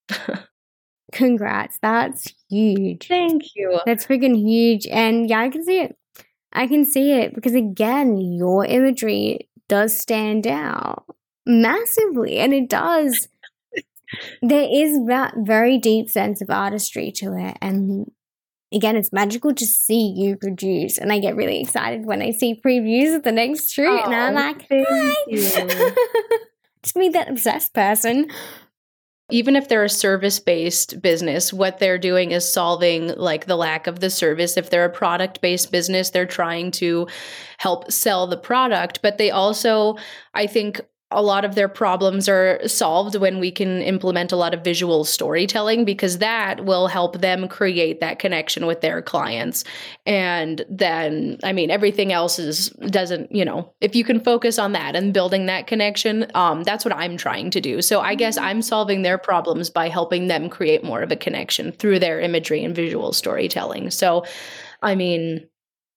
Congrats. 1.12 1.78
That's 1.82 2.32
huge. 2.48 3.08
Thank 3.08 3.42
you. 3.54 3.80
That's 3.86 4.06
freaking 4.06 4.36
huge. 4.36 4.86
And 4.86 5.28
yeah 5.28 5.40
i 5.40 5.48
can 5.48 5.64
see 5.64 5.80
it. 5.80 5.96
I 6.52 6.68
can 6.68 6.84
see 6.84 7.12
it 7.12 7.34
because 7.34 7.54
again 7.54 8.16
your 8.16 8.64
imagery 8.64 9.48
does 9.68 9.98
stand 9.98 10.46
out 10.46 11.04
massively 11.46 12.38
and 12.38 12.54
it 12.54 12.68
does 12.68 13.28
there 14.42 14.68
is 14.70 15.06
that 15.06 15.34
very 15.38 15.78
deep 15.78 16.08
sense 16.08 16.40
of 16.40 16.50
artistry 16.50 17.12
to 17.16 17.36
it. 17.36 17.56
And 17.60 18.10
again, 18.72 18.96
it's 18.96 19.12
magical 19.12 19.54
to 19.54 19.66
see 19.66 20.12
you 20.16 20.36
produce. 20.36 20.98
And 20.98 21.12
I 21.12 21.18
get 21.18 21.36
really 21.36 21.60
excited 21.60 22.04
when 22.04 22.22
I 22.22 22.32
see 22.32 22.60
previews 22.64 23.14
of 23.14 23.22
the 23.22 23.32
next 23.32 23.70
shoot. 23.70 23.88
Oh, 23.88 24.04
and 24.04 24.14
I'm 24.14 24.34
like, 24.34 24.66
hi. 24.70 25.14
Just 26.82 26.96
me, 26.96 27.08
that 27.10 27.30
obsessed 27.30 27.72
person. 27.72 28.30
Even 29.30 29.56
if 29.56 29.68
they're 29.68 29.84
a 29.84 29.88
service 29.88 30.38
based 30.38 31.00
business, 31.00 31.50
what 31.50 31.78
they're 31.78 31.98
doing 31.98 32.32
is 32.32 32.50
solving 32.50 33.08
like 33.16 33.46
the 33.46 33.56
lack 33.56 33.86
of 33.86 34.00
the 34.00 34.10
service. 34.10 34.58
If 34.58 34.68
they're 34.68 34.84
a 34.84 34.90
product 34.90 35.40
based 35.40 35.72
business, 35.72 36.10
they're 36.10 36.26
trying 36.26 36.72
to 36.72 37.08
help 37.56 37.90
sell 37.90 38.26
the 38.26 38.36
product, 38.36 39.00
but 39.00 39.16
they 39.16 39.30
also, 39.30 39.96
I 40.34 40.46
think, 40.46 40.82
a 41.14 41.22
lot 41.22 41.44
of 41.44 41.54
their 41.54 41.68
problems 41.68 42.28
are 42.28 42.60
solved 42.66 43.16
when 43.16 43.38
we 43.38 43.50
can 43.50 43.80
implement 43.82 44.32
a 44.32 44.36
lot 44.36 44.52
of 44.52 44.62
visual 44.62 45.04
storytelling 45.04 45.84
because 45.84 46.18
that 46.18 46.64
will 46.64 46.88
help 46.88 47.20
them 47.20 47.48
create 47.48 48.00
that 48.00 48.18
connection 48.18 48.66
with 48.66 48.80
their 48.80 49.00
clients. 49.00 49.64
And 50.06 50.64
then 50.68 51.38
i 51.42 51.52
mean 51.52 51.70
everything 51.70 52.12
else 52.12 52.38
is 52.38 52.70
doesn't 52.70 53.30
you 53.32 53.44
know 53.44 53.72
if 53.80 53.94
you 53.94 54.04
can 54.04 54.20
focus 54.20 54.58
on 54.58 54.72
that 54.72 54.96
and 54.96 55.14
building 55.14 55.46
that 55.46 55.66
connection 55.66 56.26
um, 56.34 56.62
that's 56.64 56.84
what 56.84 56.94
i'm 56.94 57.16
trying 57.16 57.50
to 57.50 57.60
do. 57.60 57.80
So 57.80 58.00
i 58.00 58.14
guess 58.14 58.36
i'm 58.36 58.60
solving 58.62 59.02
their 59.02 59.18
problems 59.18 59.70
by 59.70 59.88
helping 59.88 60.26
them 60.26 60.48
create 60.48 60.84
more 60.84 61.02
of 61.02 61.12
a 61.12 61.16
connection 61.16 61.72
through 61.72 62.00
their 62.00 62.20
imagery 62.20 62.64
and 62.64 62.74
visual 62.74 63.12
storytelling. 63.12 63.90
So 63.90 64.24
i 64.82 64.94
mean 64.94 65.46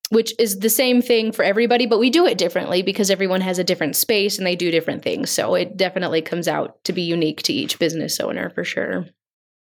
which 0.10 0.34
is 0.40 0.60
the 0.60 0.70
same 0.70 1.02
thing 1.02 1.32
for 1.32 1.44
everybody, 1.44 1.86
but 1.86 2.00
we 2.00 2.10
do 2.10 2.26
it 2.26 2.38
differently 2.38 2.82
because 2.82 3.12
everyone 3.12 3.42
has 3.42 3.60
a 3.60 3.64
different 3.64 3.96
space 3.96 4.38
and 4.38 4.48
they 4.48 4.56
do 4.56 4.72
different 4.72 5.04
things. 5.04 5.30
So 5.30 5.56
it 5.56 5.76
definitely 5.76 6.22
comes 6.22 6.48
out 6.48 6.84
to 6.86 6.94
be 6.94 7.02
unique 7.02 7.44
to 7.44 7.54
each 7.54 7.78
business 7.80 8.20
owner 8.20 8.50
for 8.50 8.64
sure. 8.64 9.06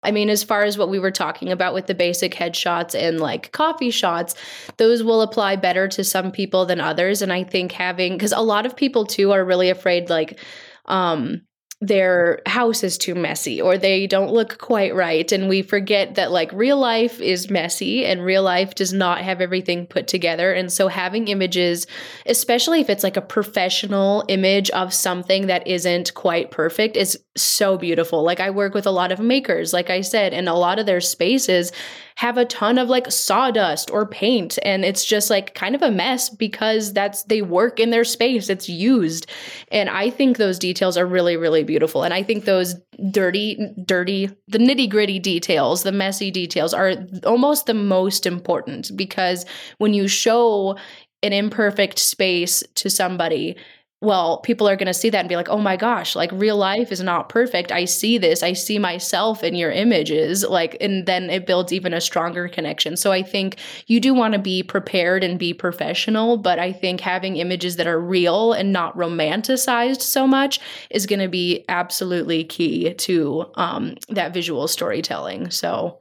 I 0.02 0.12
mean, 0.12 0.28
as 0.28 0.44
far 0.44 0.62
as 0.62 0.78
what 0.78 0.90
we 0.90 0.98
were 0.98 1.10
talking 1.10 1.50
about 1.50 1.74
with 1.74 1.86
the 1.86 1.94
basic 1.94 2.34
headshots 2.34 2.94
and 2.94 3.18
like 3.18 3.50
coffee 3.52 3.90
shots, 3.90 4.34
those 4.76 5.02
will 5.02 5.22
apply 5.22 5.56
better 5.56 5.88
to 5.88 6.04
some 6.04 6.30
people 6.30 6.66
than 6.66 6.80
others. 6.80 7.22
And 7.22 7.32
I 7.32 7.42
think 7.42 7.72
having, 7.72 8.12
because 8.12 8.32
a 8.32 8.40
lot 8.40 8.66
of 8.66 8.76
people 8.76 9.06
too 9.06 9.32
are 9.32 9.44
really 9.44 9.70
afraid, 9.70 10.10
like, 10.10 10.38
um, 10.84 11.42
their 11.82 12.40
house 12.46 12.82
is 12.82 12.96
too 12.96 13.14
messy 13.14 13.60
or 13.60 13.76
they 13.76 14.06
don't 14.06 14.32
look 14.32 14.56
quite 14.56 14.94
right. 14.94 15.30
And 15.30 15.46
we 15.46 15.60
forget 15.60 16.14
that 16.14 16.32
like 16.32 16.50
real 16.52 16.78
life 16.78 17.20
is 17.20 17.50
messy 17.50 18.06
and 18.06 18.24
real 18.24 18.42
life 18.42 18.74
does 18.74 18.94
not 18.94 19.20
have 19.20 19.42
everything 19.42 19.86
put 19.86 20.08
together. 20.08 20.54
And 20.54 20.72
so 20.72 20.88
having 20.88 21.28
images 21.28 21.86
especially 22.24 22.80
if 22.80 22.88
it's 22.88 23.04
like 23.04 23.18
a 23.18 23.22
professional 23.22 24.24
image 24.28 24.70
of 24.70 24.94
something 24.94 25.48
that 25.48 25.66
isn't 25.66 26.14
quite 26.14 26.50
perfect 26.50 26.96
is 26.96 27.18
so 27.36 27.76
beautiful. 27.76 28.22
Like 28.22 28.40
i 28.40 28.48
work 28.48 28.72
with 28.72 28.86
a 28.86 28.90
lot 28.90 29.12
of 29.12 29.20
makers 29.20 29.72
like 29.72 29.90
i 29.90 30.00
said 30.00 30.32
and 30.32 30.48
a 30.48 30.54
lot 30.54 30.78
of 30.78 30.86
their 30.86 31.00
spaces 31.00 31.72
have 32.16 32.38
a 32.38 32.46
ton 32.46 32.78
of 32.78 32.88
like 32.88 33.10
sawdust 33.12 33.90
or 33.90 34.06
paint 34.06 34.58
and 34.62 34.84
it's 34.84 35.04
just 35.04 35.28
like 35.28 35.54
kind 35.54 35.74
of 35.74 35.82
a 35.82 35.90
mess 35.90 36.30
because 36.30 36.92
that's 36.92 37.22
they 37.24 37.42
work 37.42 37.78
in 37.78 37.90
their 37.90 38.04
space 38.04 38.48
it's 38.48 38.68
used. 38.68 39.30
And 39.70 39.88
i 39.90 40.10
think 40.10 40.36
those 40.36 40.58
details 40.58 40.96
are 40.96 41.06
really 41.06 41.36
really 41.36 41.62
beautiful 41.62 42.02
and 42.02 42.14
i 42.14 42.22
think 42.22 42.44
those 42.44 42.74
dirty 43.10 43.58
dirty 43.84 44.30
the 44.48 44.58
nitty 44.58 44.88
gritty 44.88 45.18
details 45.18 45.82
the 45.82 45.92
messy 45.92 46.30
details 46.30 46.72
are 46.72 46.94
almost 47.24 47.66
the 47.66 47.74
most 47.74 48.26
important 48.26 48.90
because 48.96 49.44
when 49.78 49.92
you 49.92 50.08
show 50.08 50.76
an 51.22 51.32
imperfect 51.32 51.98
space 51.98 52.62
to 52.74 52.88
somebody 52.88 53.56
well, 54.02 54.38
people 54.40 54.68
are 54.68 54.76
going 54.76 54.86
to 54.86 54.94
see 54.94 55.08
that 55.08 55.20
and 55.20 55.28
be 55.28 55.36
like, 55.36 55.48
oh 55.48 55.58
my 55.58 55.76
gosh, 55.76 56.14
like 56.14 56.30
real 56.32 56.58
life 56.58 56.92
is 56.92 57.02
not 57.02 57.30
perfect. 57.30 57.72
I 57.72 57.86
see 57.86 58.18
this. 58.18 58.42
I 58.42 58.52
see 58.52 58.78
myself 58.78 59.42
in 59.42 59.54
your 59.54 59.70
images. 59.70 60.44
Like, 60.44 60.76
and 60.82 61.06
then 61.06 61.30
it 61.30 61.46
builds 61.46 61.72
even 61.72 61.94
a 61.94 62.00
stronger 62.00 62.46
connection. 62.46 62.98
So 62.98 63.10
I 63.10 63.22
think 63.22 63.56
you 63.86 63.98
do 63.98 64.12
want 64.12 64.34
to 64.34 64.38
be 64.38 64.62
prepared 64.62 65.24
and 65.24 65.38
be 65.38 65.54
professional, 65.54 66.36
but 66.36 66.58
I 66.58 66.72
think 66.72 67.00
having 67.00 67.36
images 67.36 67.76
that 67.76 67.86
are 67.86 68.00
real 68.00 68.52
and 68.52 68.70
not 68.70 68.96
romanticized 68.98 70.02
so 70.02 70.26
much 70.26 70.60
is 70.90 71.06
going 71.06 71.20
to 71.20 71.28
be 71.28 71.64
absolutely 71.70 72.44
key 72.44 72.92
to 72.92 73.46
um, 73.54 73.96
that 74.10 74.34
visual 74.34 74.68
storytelling. 74.68 75.50
So 75.50 76.00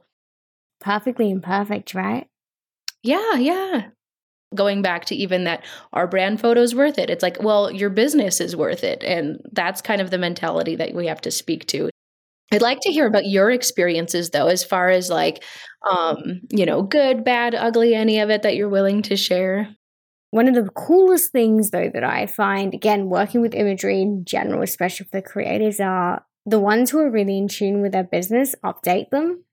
perfectly 0.80 1.30
imperfect, 1.30 1.94
right? 1.94 2.28
Yeah, 3.02 3.36
yeah 3.36 3.86
going 4.56 4.82
back 4.82 5.04
to 5.06 5.14
even 5.14 5.44
that 5.44 5.64
our 5.92 6.06
brand 6.06 6.40
photo 6.40 6.60
is 6.60 6.74
worth 6.74 6.98
it. 6.98 7.10
It's 7.10 7.22
like, 7.22 7.42
well, 7.42 7.70
your 7.70 7.90
business 7.90 8.40
is 8.40 8.56
worth 8.56 8.82
it. 8.82 9.04
And 9.04 9.40
that's 9.52 9.80
kind 9.80 10.00
of 10.00 10.10
the 10.10 10.18
mentality 10.18 10.76
that 10.76 10.94
we 10.94 11.06
have 11.06 11.20
to 11.22 11.30
speak 11.30 11.66
to. 11.68 11.90
I'd 12.52 12.62
like 12.62 12.80
to 12.80 12.92
hear 12.92 13.06
about 13.06 13.26
your 13.26 13.50
experiences 13.50 14.30
though, 14.30 14.46
as 14.46 14.64
far 14.64 14.88
as 14.88 15.10
like, 15.10 15.42
um, 15.88 16.40
you 16.50 16.66
know, 16.66 16.82
good, 16.82 17.24
bad, 17.24 17.54
ugly, 17.54 17.94
any 17.94 18.20
of 18.20 18.30
it 18.30 18.42
that 18.42 18.56
you're 18.56 18.68
willing 18.68 19.02
to 19.02 19.16
share. 19.16 19.68
One 20.30 20.48
of 20.48 20.54
the 20.54 20.70
coolest 20.70 21.32
things 21.32 21.70
though 21.70 21.90
that 21.92 22.04
I 22.04 22.26
find, 22.26 22.74
again, 22.74 23.08
working 23.08 23.40
with 23.40 23.54
imagery 23.54 24.00
in 24.00 24.24
general, 24.24 24.62
especially 24.62 25.06
for 25.10 25.20
creators, 25.20 25.80
are 25.80 26.24
the 26.44 26.60
ones 26.60 26.90
who 26.90 27.00
are 27.00 27.10
really 27.10 27.38
in 27.38 27.48
tune 27.48 27.82
with 27.82 27.92
their 27.92 28.04
business, 28.04 28.54
update 28.64 29.10
them 29.10 29.45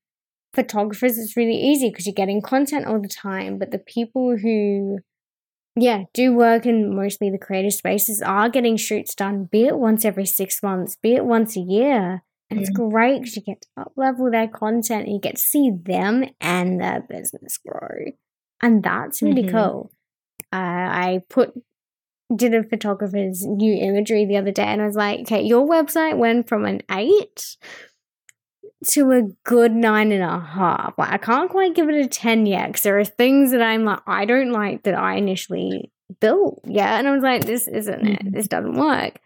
photographers, 0.53 1.17
it's 1.17 1.37
really 1.37 1.55
easy 1.55 1.89
because 1.89 2.05
you're 2.05 2.13
getting 2.13 2.41
content 2.41 2.85
all 2.85 3.01
the 3.01 3.07
time. 3.07 3.57
But 3.57 3.71
the 3.71 3.79
people 3.79 4.37
who, 4.37 4.99
yeah, 5.75 6.03
do 6.13 6.33
work 6.33 6.65
in 6.65 6.95
mostly 6.95 7.29
the 7.29 7.37
creative 7.37 7.73
spaces 7.73 8.21
are 8.21 8.49
getting 8.49 8.77
shoots 8.77 9.15
done, 9.15 9.49
be 9.51 9.63
it 9.63 9.77
once 9.77 10.05
every 10.05 10.25
six 10.25 10.61
months, 10.61 10.95
be 10.95 11.15
it 11.15 11.25
once 11.25 11.55
a 11.57 11.61
year. 11.61 12.23
And 12.49 12.59
it's 12.61 12.69
great 12.69 13.21
because 13.21 13.35
you 13.35 13.41
get 13.41 13.61
to 13.61 13.67
up 13.81 13.93
level 13.95 14.29
their 14.29 14.47
content 14.47 15.05
and 15.05 15.13
you 15.13 15.19
get 15.19 15.37
to 15.37 15.41
see 15.41 15.71
them 15.71 16.25
and 16.39 16.79
their 16.79 17.01
business 17.01 17.57
grow. 17.57 18.11
And 18.61 18.83
that's 18.83 19.23
really 19.23 19.43
mm-hmm. 19.43 19.57
cool. 19.57 19.91
Uh, 20.51 20.57
I 20.57 21.21
put 21.29 21.53
did 22.35 22.53
a 22.53 22.63
photographer's 22.63 23.43
new 23.43 23.73
imagery 23.73 24.25
the 24.25 24.37
other 24.37 24.51
day 24.51 24.65
and 24.65 24.81
I 24.81 24.85
was 24.85 24.95
like, 24.95 25.21
okay, 25.21 25.41
your 25.41 25.67
website 25.67 26.17
went 26.17 26.47
from 26.47 26.65
an 26.65 26.81
eight 26.91 27.57
to 28.89 29.11
a 29.11 29.21
good 29.43 29.73
nine 29.73 30.11
and 30.11 30.23
a 30.23 30.39
half. 30.39 30.93
Like, 30.97 31.11
I 31.11 31.17
can't 31.17 31.49
quite 31.49 31.75
give 31.75 31.89
it 31.89 32.05
a 32.05 32.07
10 32.07 32.45
yet 32.45 32.67
because 32.67 32.81
there 32.83 32.99
are 32.99 33.05
things 33.05 33.51
that 33.51 33.61
I'm 33.61 33.85
like, 33.85 34.01
I 34.07 34.25
don't 34.25 34.51
like 34.51 34.83
that 34.83 34.95
I 34.95 35.15
initially 35.15 35.91
built. 36.19 36.61
Yeah. 36.65 36.97
And 36.97 37.07
I 37.07 37.13
was 37.13 37.23
like, 37.23 37.45
this 37.45 37.67
isn't 37.67 38.07
it. 38.07 38.19
Mm-hmm. 38.19 38.35
This 38.35 38.47
doesn't 38.47 38.75
work. 38.75 39.19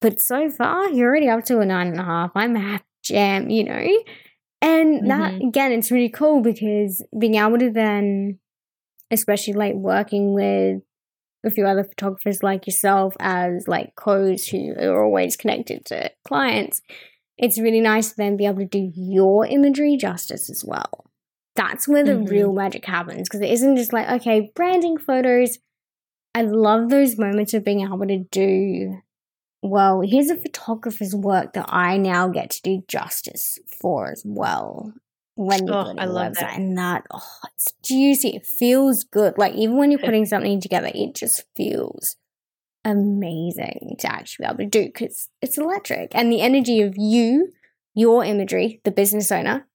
But 0.00 0.20
so 0.20 0.48
far, 0.50 0.88
you're 0.90 1.08
already 1.08 1.28
up 1.28 1.44
to 1.46 1.60
a 1.60 1.66
nine 1.66 1.88
and 1.88 2.00
a 2.00 2.04
half. 2.04 2.30
I'm 2.34 2.56
a 2.56 2.80
jam, 3.02 3.50
you 3.50 3.64
know? 3.64 3.86
And 4.62 5.02
mm-hmm. 5.02 5.08
that, 5.08 5.34
again, 5.42 5.72
it's 5.72 5.90
really 5.90 6.08
cool 6.08 6.42
because 6.42 7.04
being 7.18 7.34
able 7.34 7.58
to 7.58 7.70
then, 7.70 8.38
especially 9.10 9.54
like 9.54 9.74
working 9.74 10.32
with 10.32 10.82
a 11.44 11.50
few 11.50 11.66
other 11.66 11.84
photographers 11.84 12.42
like 12.42 12.66
yourself 12.66 13.14
as 13.18 13.66
like 13.66 13.94
codes 13.96 14.46
who 14.48 14.74
are 14.78 15.02
always 15.02 15.36
connected 15.36 15.84
to 15.86 16.10
clients, 16.26 16.82
it's 17.40 17.58
really 17.58 17.80
nice 17.80 18.10
to 18.10 18.16
then 18.16 18.36
be 18.36 18.44
able 18.44 18.58
to 18.58 18.66
do 18.66 18.92
your 18.94 19.46
imagery 19.46 19.96
justice 19.96 20.50
as 20.50 20.62
well. 20.62 21.06
That's 21.56 21.88
where 21.88 22.04
the 22.04 22.12
mm-hmm. 22.12 22.30
real 22.30 22.52
magic 22.52 22.84
happens 22.84 23.28
because 23.28 23.40
it 23.40 23.50
isn't 23.50 23.76
just 23.76 23.92
like, 23.92 24.08
okay, 24.08 24.52
branding 24.54 24.98
photos. 24.98 25.58
I 26.34 26.42
love 26.42 26.90
those 26.90 27.18
moments 27.18 27.54
of 27.54 27.64
being 27.64 27.80
able 27.80 28.06
to 28.06 28.18
do, 28.30 28.98
well, 29.62 30.02
here's 30.02 30.30
a 30.30 30.36
photographer's 30.36 31.14
work 31.14 31.54
that 31.54 31.66
I 31.68 31.96
now 31.96 32.28
get 32.28 32.50
to 32.50 32.62
do 32.62 32.84
justice 32.86 33.58
for 33.66 34.12
as 34.12 34.22
well 34.24 34.92
when 35.34 35.66
you're 35.66 35.76
oh, 35.76 35.94
I 35.98 36.04
love. 36.04 36.34
That. 36.34 36.56
And 36.56 36.76
that, 36.76 37.06
oh, 37.10 37.38
it's 37.54 37.72
juicy. 37.82 38.36
It 38.36 38.46
feels 38.46 39.02
good. 39.02 39.38
Like 39.38 39.54
even 39.54 39.76
when 39.76 39.90
you're 39.90 39.98
putting 40.04 40.26
something 40.26 40.60
together, 40.60 40.90
it 40.94 41.14
just 41.14 41.44
feels 41.56 42.16
amazing 42.84 43.96
to 43.98 44.10
actually 44.10 44.44
be 44.44 44.48
able 44.48 44.58
to 44.58 44.66
do 44.66 44.84
because 44.86 45.28
it's 45.42 45.58
electric. 45.58 46.14
And 46.14 46.32
the 46.32 46.40
energy 46.40 46.80
of 46.80 46.94
you, 46.96 47.52
your 47.94 48.24
imagery, 48.24 48.80
the 48.84 48.90
business 48.90 49.30
owner, 49.30 49.66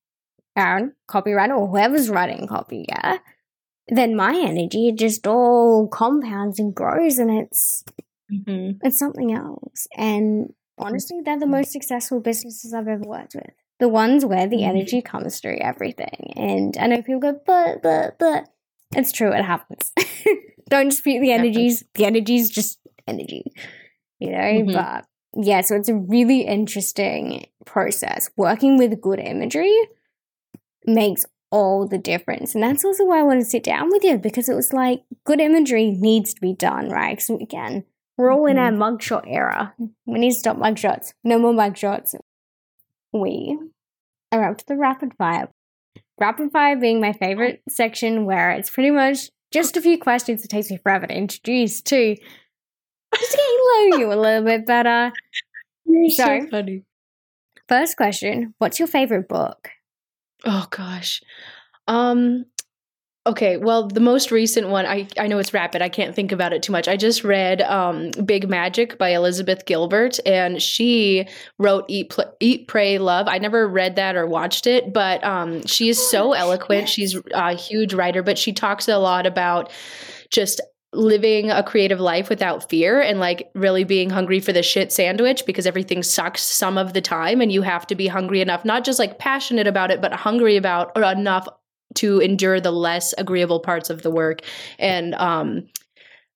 Aaron, 0.55 0.93
copywriter, 1.09 1.57
or 1.57 1.67
whoever's 1.67 2.09
writing 2.09 2.47
copy, 2.47 2.85
yeah, 2.87 3.17
then 3.87 4.15
my 4.15 4.35
energy 4.35 4.91
just 4.93 5.27
all 5.27 5.87
compounds 5.87 6.59
and 6.59 6.73
grows 6.73 7.19
and 7.19 7.29
it's 7.29 7.83
mm-hmm. 8.31 8.77
it's 8.85 8.97
something 8.97 9.33
else. 9.33 9.87
And 9.95 10.53
honestly, 10.77 11.21
they're 11.23 11.39
the 11.39 11.45
most 11.45 11.71
successful 11.71 12.19
businesses 12.19 12.73
I've 12.73 12.87
ever 12.87 13.03
worked 13.03 13.35
with. 13.35 13.51
The 13.79 13.89
ones 13.89 14.25
where 14.25 14.47
the 14.47 14.57
mm-hmm. 14.57 14.77
energy 14.77 15.01
comes 15.01 15.39
through 15.39 15.57
everything. 15.59 16.33
And 16.35 16.77
I 16.79 16.87
know 16.87 17.01
people 17.01 17.19
go, 17.19 17.39
but, 17.45 17.81
but, 17.83 18.17
but. 18.17 18.47
It's 18.95 19.11
true, 19.11 19.33
it 19.33 19.43
happens. 19.43 19.91
Don't 20.69 20.89
dispute 20.89 21.19
the 21.19 21.31
energies. 21.31 21.83
The 21.95 22.05
energies 22.05 22.49
just 22.49 22.79
energy, 23.07 23.51
you 24.19 24.31
know? 24.31 24.37
Mm-hmm. 24.37 24.73
But 24.73 25.05
yeah, 25.35 25.61
so 25.61 25.75
it's 25.75 25.89
a 25.89 25.95
really 25.95 26.41
interesting 26.41 27.47
process. 27.65 28.29
Working 28.37 28.77
with 28.77 29.01
good 29.01 29.19
imagery 29.19 29.75
makes 30.85 31.25
all 31.51 31.87
the 31.87 31.97
difference. 31.97 32.53
And 32.53 32.63
that's 32.63 32.83
also 32.83 33.05
why 33.05 33.19
I 33.19 33.23
want 33.23 33.39
to 33.39 33.45
sit 33.45 33.63
down 33.63 33.89
with 33.89 34.03
you 34.03 34.17
because 34.17 34.49
it 34.49 34.55
was 34.55 34.73
like 34.73 35.03
good 35.25 35.39
imagery 35.39 35.91
needs 35.91 36.33
to 36.33 36.41
be 36.41 36.53
done, 36.53 36.89
right? 36.89 37.21
So 37.21 37.37
again, 37.39 37.85
we're 38.17 38.31
all 38.31 38.45
in 38.45 38.57
our 38.57 38.71
mm-hmm. 38.71 38.81
mugshot 38.81 39.23
era. 39.27 39.73
We 40.05 40.19
need 40.19 40.31
to 40.31 40.39
stop 40.39 40.57
mugshots. 40.57 41.13
No 41.23 41.37
more 41.37 41.53
mugshots. 41.53 42.15
We 43.13 43.57
are 44.31 44.49
up 44.49 44.57
to 44.57 44.65
the 44.67 44.75
rapid 44.75 45.13
fire. 45.17 45.49
Rapid 46.19 46.51
fire 46.51 46.77
being 46.77 47.01
my 47.01 47.13
favorite 47.13 47.61
section 47.69 48.25
where 48.25 48.51
it's 48.51 48.69
pretty 48.69 48.91
much 48.91 49.29
just 49.51 49.77
a 49.77 49.81
few 49.81 49.97
questions. 49.97 50.43
It 50.43 50.49
takes 50.49 50.69
me 50.69 50.77
forever 50.77 51.07
to 51.07 51.17
introduce 51.17 51.81
to 51.83 52.15
just 53.19 53.31
getting 53.31 53.45
to 53.45 53.89
know 53.89 53.97
you 53.97 54.13
a 54.13 54.19
little 54.19 54.43
bit 54.43 54.65
better. 54.65 55.11
You're 55.85 56.09
so, 56.09 56.39
so 56.41 56.47
funny. 56.49 56.83
First 57.67 57.97
question 57.97 58.53
What's 58.57 58.79
your 58.79 58.87
favorite 58.87 59.27
book? 59.27 59.69
Oh 60.45 60.67
gosh. 60.69 61.21
Um 61.87 62.45
okay, 63.27 63.57
well 63.57 63.87
the 63.87 63.99
most 63.99 64.29
recent 64.29 64.69
one 64.69 64.85
I 64.85 65.07
I 65.17 65.27
know 65.27 65.39
it's 65.39 65.53
rapid. 65.53 65.81
I 65.81 65.89
can't 65.89 66.15
think 66.15 66.31
about 66.31 66.53
it 66.53 66.61
too 66.61 66.71
much. 66.71 66.87
I 66.87 66.95
just 66.97 67.23
read 67.23 67.61
um 67.61 68.11
Big 68.23 68.47
Magic 68.49 68.97
by 68.97 69.09
Elizabeth 69.09 69.65
Gilbert 69.65 70.19
and 70.25 70.61
she 70.61 71.27
wrote 71.57 71.85
Eat 71.87 72.11
Pl- 72.11 72.35
Eat 72.39 72.67
Pray 72.67 72.97
Love. 72.99 73.27
I 73.27 73.39
never 73.39 73.67
read 73.67 73.95
that 73.95 74.15
or 74.15 74.27
watched 74.27 74.67
it, 74.67 74.93
but 74.93 75.23
um 75.23 75.65
she 75.65 75.89
is 75.89 76.09
so 76.11 76.33
eloquent. 76.33 76.89
She's 76.89 77.19
a 77.33 77.53
huge 77.53 77.93
writer, 77.93 78.21
but 78.21 78.37
she 78.37 78.53
talks 78.53 78.87
a 78.87 78.97
lot 78.97 79.25
about 79.25 79.71
just 80.29 80.61
living 80.95 81.51
a 81.51 81.63
creative 81.63 81.99
life 81.99 82.29
without 82.29 82.69
fear 82.69 83.01
and 83.01 83.19
like 83.19 83.49
really 83.53 83.83
being 83.83 84.09
hungry 84.09 84.39
for 84.39 84.53
the 84.53 84.63
shit 84.63 84.91
sandwich 84.91 85.45
because 85.45 85.67
everything 85.67 86.01
sucks 86.01 86.41
some 86.41 86.77
of 86.77 86.93
the 86.93 87.01
time 87.01 87.41
and 87.41 87.51
you 87.51 87.61
have 87.61 87.85
to 87.87 87.95
be 87.95 88.07
hungry 88.07 88.41
enough 88.41 88.65
not 88.65 88.83
just 88.83 88.99
like 88.99 89.19
passionate 89.19 89.67
about 89.67 89.91
it 89.91 90.01
but 90.01 90.13
hungry 90.13 90.55
about 90.57 90.91
or 90.95 91.03
enough 91.03 91.47
to 91.93 92.19
endure 92.19 92.59
the 92.59 92.71
less 92.71 93.13
agreeable 93.17 93.59
parts 93.59 93.89
of 93.89 94.01
the 94.01 94.11
work 94.11 94.41
and 94.79 95.13
um 95.15 95.67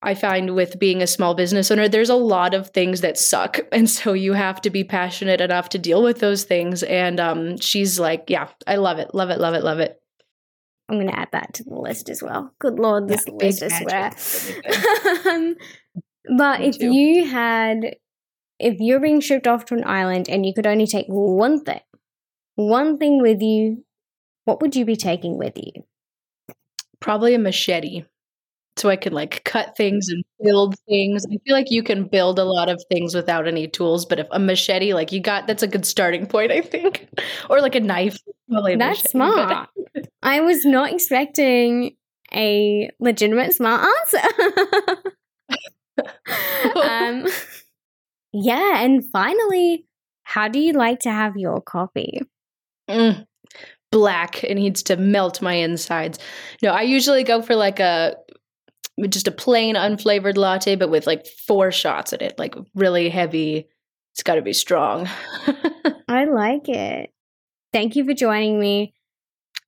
I 0.02 0.16
find 0.16 0.56
with 0.56 0.80
being 0.80 1.02
a 1.02 1.08
small 1.08 1.34
business 1.34 1.70
owner, 1.72 1.90
there's 1.90 2.10
a 2.10 2.16
lot 2.16 2.54
of 2.54 2.70
things 2.70 3.02
that 3.02 3.18
suck. 3.18 3.60
And 3.72 3.90
so 3.90 4.14
you 4.14 4.34
have 4.34 4.62
to 4.62 4.70
be 4.70 4.84
passionate 4.84 5.42
enough 5.42 5.70
to 5.70 5.78
deal 5.78 6.04
with 6.04 6.20
those 6.20 6.44
things. 6.44 6.84
And 6.84 7.20
um, 7.20 7.58
she's 7.58 8.00
like, 8.00 8.30
yeah, 8.30 8.48
I 8.66 8.78
love 8.78 9.00
it, 9.00 9.14
love 9.14 9.30
it, 9.30 9.40
love 9.40 9.54
it, 9.54 9.64
love 9.64 9.80
it. 9.80 10.02
I'm 10.90 10.96
going 10.96 11.08
to 11.08 11.20
add 11.20 11.30
that 11.32 11.54
to 11.56 11.64
the 11.64 11.76
list 11.76 12.10
as 12.10 12.24
well. 12.24 12.52
Good 12.60 12.80
lord, 12.80 13.08
this 13.08 13.24
yeah, 13.28 13.34
list, 13.34 13.64
I 13.64 13.70
swear. 13.70 15.34
um, 15.34 15.56
but 16.38 16.62
if 16.62 16.80
too. 16.80 16.92
you 16.92 17.28
had, 17.28 17.96
if 18.60 18.78
you're 18.80 19.00
being 19.00 19.22
shipped 19.22 19.48
off 19.48 19.66
to 19.66 19.76
an 19.76 19.86
island 19.86 20.28
and 20.28 20.46
you 20.46 20.54
could 20.54 20.68
only 20.68 20.88
take 20.88 21.06
one 21.08 21.64
thing, 21.64 21.82
one 22.56 22.98
thing 22.98 23.22
with 23.22 23.42
you, 23.42 23.86
what 24.46 24.62
would 24.62 24.76
you 24.76 24.84
be 24.84 24.96
taking 24.96 25.38
with 25.38 25.54
you? 25.56 25.84
Probably 27.00 27.36
a 27.36 27.40
machete 27.40 28.06
so 28.78 28.90
I 28.90 28.96
can 28.96 29.14
like 29.14 29.44
cut 29.44 29.76
things 29.76 30.08
and 30.10 30.24
build 30.42 30.76
things. 30.88 31.26
I 31.26 31.38
feel 31.46 31.56
like 31.56 31.72
you 31.72 31.84
can 31.84 32.06
build 32.06 32.40
a 32.40 32.46
lot 32.46 32.70
of 32.70 32.82
things 32.90 33.14
without 33.14 33.48
any 33.48 33.68
tools, 33.68 34.06
but 34.06 34.20
if 34.20 34.28
a 34.32 34.40
machete, 34.40 34.94
like 34.94 35.12
you 35.12 35.20
got, 35.20 35.48
that's 35.48 35.64
a 35.64 35.68
good 35.68 35.86
starting 35.86 36.26
point, 36.26 36.52
I 36.52 36.62
think, 36.62 37.08
or 37.50 37.62
like 37.62 37.76
a 37.76 37.80
knife. 37.80 38.18
Well, 38.48 38.64
that's 38.78 38.80
machete, 38.80 39.10
smart. 39.10 39.70
I 40.24 40.42
was 40.42 40.66
not 40.66 40.94
expecting 40.94 41.96
a 42.34 42.90
legitimate 43.00 43.54
smart 43.54 43.86
answer. 43.86 44.28
um, 46.76 47.28
yeah, 48.34 48.84
and 48.84 49.04
finally, 49.12 49.86
how 50.24 50.48
do 50.48 50.60
you 50.60 50.74
like 50.74 51.00
to 51.00 51.12
have 51.12 51.36
your 51.36 51.62
coffee? 51.62 52.22
Mm, 52.90 53.26
black. 53.92 54.44
It 54.44 54.56
needs 54.56 54.84
to 54.84 54.98
melt 54.98 55.42
my 55.42 55.54
insides. 55.54 56.20
No, 56.62 56.70
I 56.70 56.82
usually 56.82 57.24
go 57.24 57.42
for 57.42 57.56
like 57.56 57.80
a 57.80 58.16
just 59.08 59.28
a 59.28 59.32
plain 59.32 59.76
unflavored 59.76 60.38
latte, 60.38 60.76
but 60.76 60.90
with 60.90 61.08
like 61.08 61.26
four 61.48 61.72
shots 61.72 62.14
in 62.14 62.22
it, 62.22 62.38
like 62.38 62.56
really 62.76 63.10
heavy. 63.10 63.68
It's 64.14 64.24
got 64.24 64.36
to 64.36 64.42
be 64.42 64.54
strong. 64.54 65.08
I 66.08 66.26
like 66.26 66.68
it. 66.68 67.12
Thank 67.72 67.96
you 67.96 68.04
for 68.04 68.14
joining 68.14 68.60
me. 68.60 68.94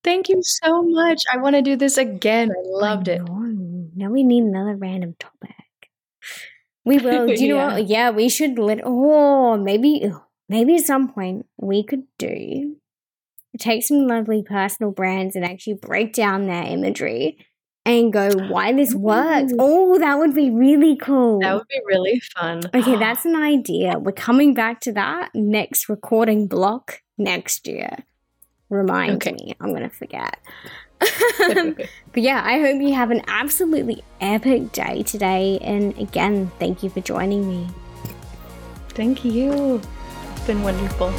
Thank 0.04 0.30
you 0.30 0.42
so 0.42 0.82
much. 0.82 1.22
I 1.32 1.38
want 1.38 1.56
to 1.56 1.62
do 1.62 1.76
this 1.76 1.98
again. 1.98 2.50
I 2.52 2.62
loved 2.64 3.08
I 3.08 3.14
it. 3.14 3.22
Now 3.96 4.10
we 4.10 4.24
need 4.24 4.44
another 4.44 4.76
random 4.76 5.16
topic. 5.20 5.56
We 6.84 6.98
will. 7.00 7.28
Do 7.28 7.34
you 7.34 7.56
yeah. 7.56 7.68
know 7.68 7.74
what? 7.76 7.88
Yeah, 7.88 8.10
we 8.10 8.28
should 8.28 8.58
let. 8.58 8.80
Oh, 8.84 9.58
maybe, 9.58 10.12
maybe 10.50 10.76
at 10.76 10.86
some 10.86 11.14
point 11.14 11.46
we 11.58 11.84
could 11.84 12.04
do 12.18 12.78
take 13.60 13.84
some 13.84 14.08
lovely 14.08 14.44
personal 14.44 14.92
brands 14.92 15.36
and 15.36 15.46
actually 15.46 15.74
break 15.74 16.14
down 16.14 16.48
their 16.48 16.64
imagery 16.64 17.38
and 17.86 18.14
go 18.14 18.30
why 18.48 18.74
this 18.74 18.94
works. 18.94 19.54
Oh, 19.58 19.98
that 20.00 20.18
would 20.18 20.36
be 20.36 20.50
really 20.50 20.96
cool. 20.98 21.40
That 21.40 21.54
would 21.56 21.68
be 21.68 21.82
really 21.86 22.22
fun. 22.36 22.62
Okay, 22.74 22.96
that's 23.00 23.26
an 23.26 23.36
idea. 23.36 23.98
We're 24.00 24.12
coming 24.12 24.54
back 24.54 24.82
to 24.82 24.92
that 24.94 25.32
next 25.34 25.90
recording 25.90 26.48
block 26.48 27.02
next 27.18 27.68
year. 27.68 27.98
Remind 28.70 29.16
okay. 29.16 29.34
me. 29.34 29.56
I'm 29.60 29.70
going 29.70 29.84
to 29.84 29.90
forget. 29.90 30.38
but 31.40 32.24
yeah, 32.24 32.42
I 32.46 32.60
hope 32.60 32.82
you 32.82 32.94
have 32.94 33.12
an 33.12 33.22
absolutely 33.28 34.04
epic 34.22 34.72
day 34.72 35.04
today. 35.04 35.60
And 35.62 35.98
again, 35.98 36.52
thank 36.60 36.84
you 36.84 36.90
for 36.90 37.02
joining 37.02 37.48
me. 37.48 37.68
Thank 38.90 39.26
you. 39.26 39.82
It's 40.32 40.48
been 40.48 40.62
wonderful. 40.64 41.12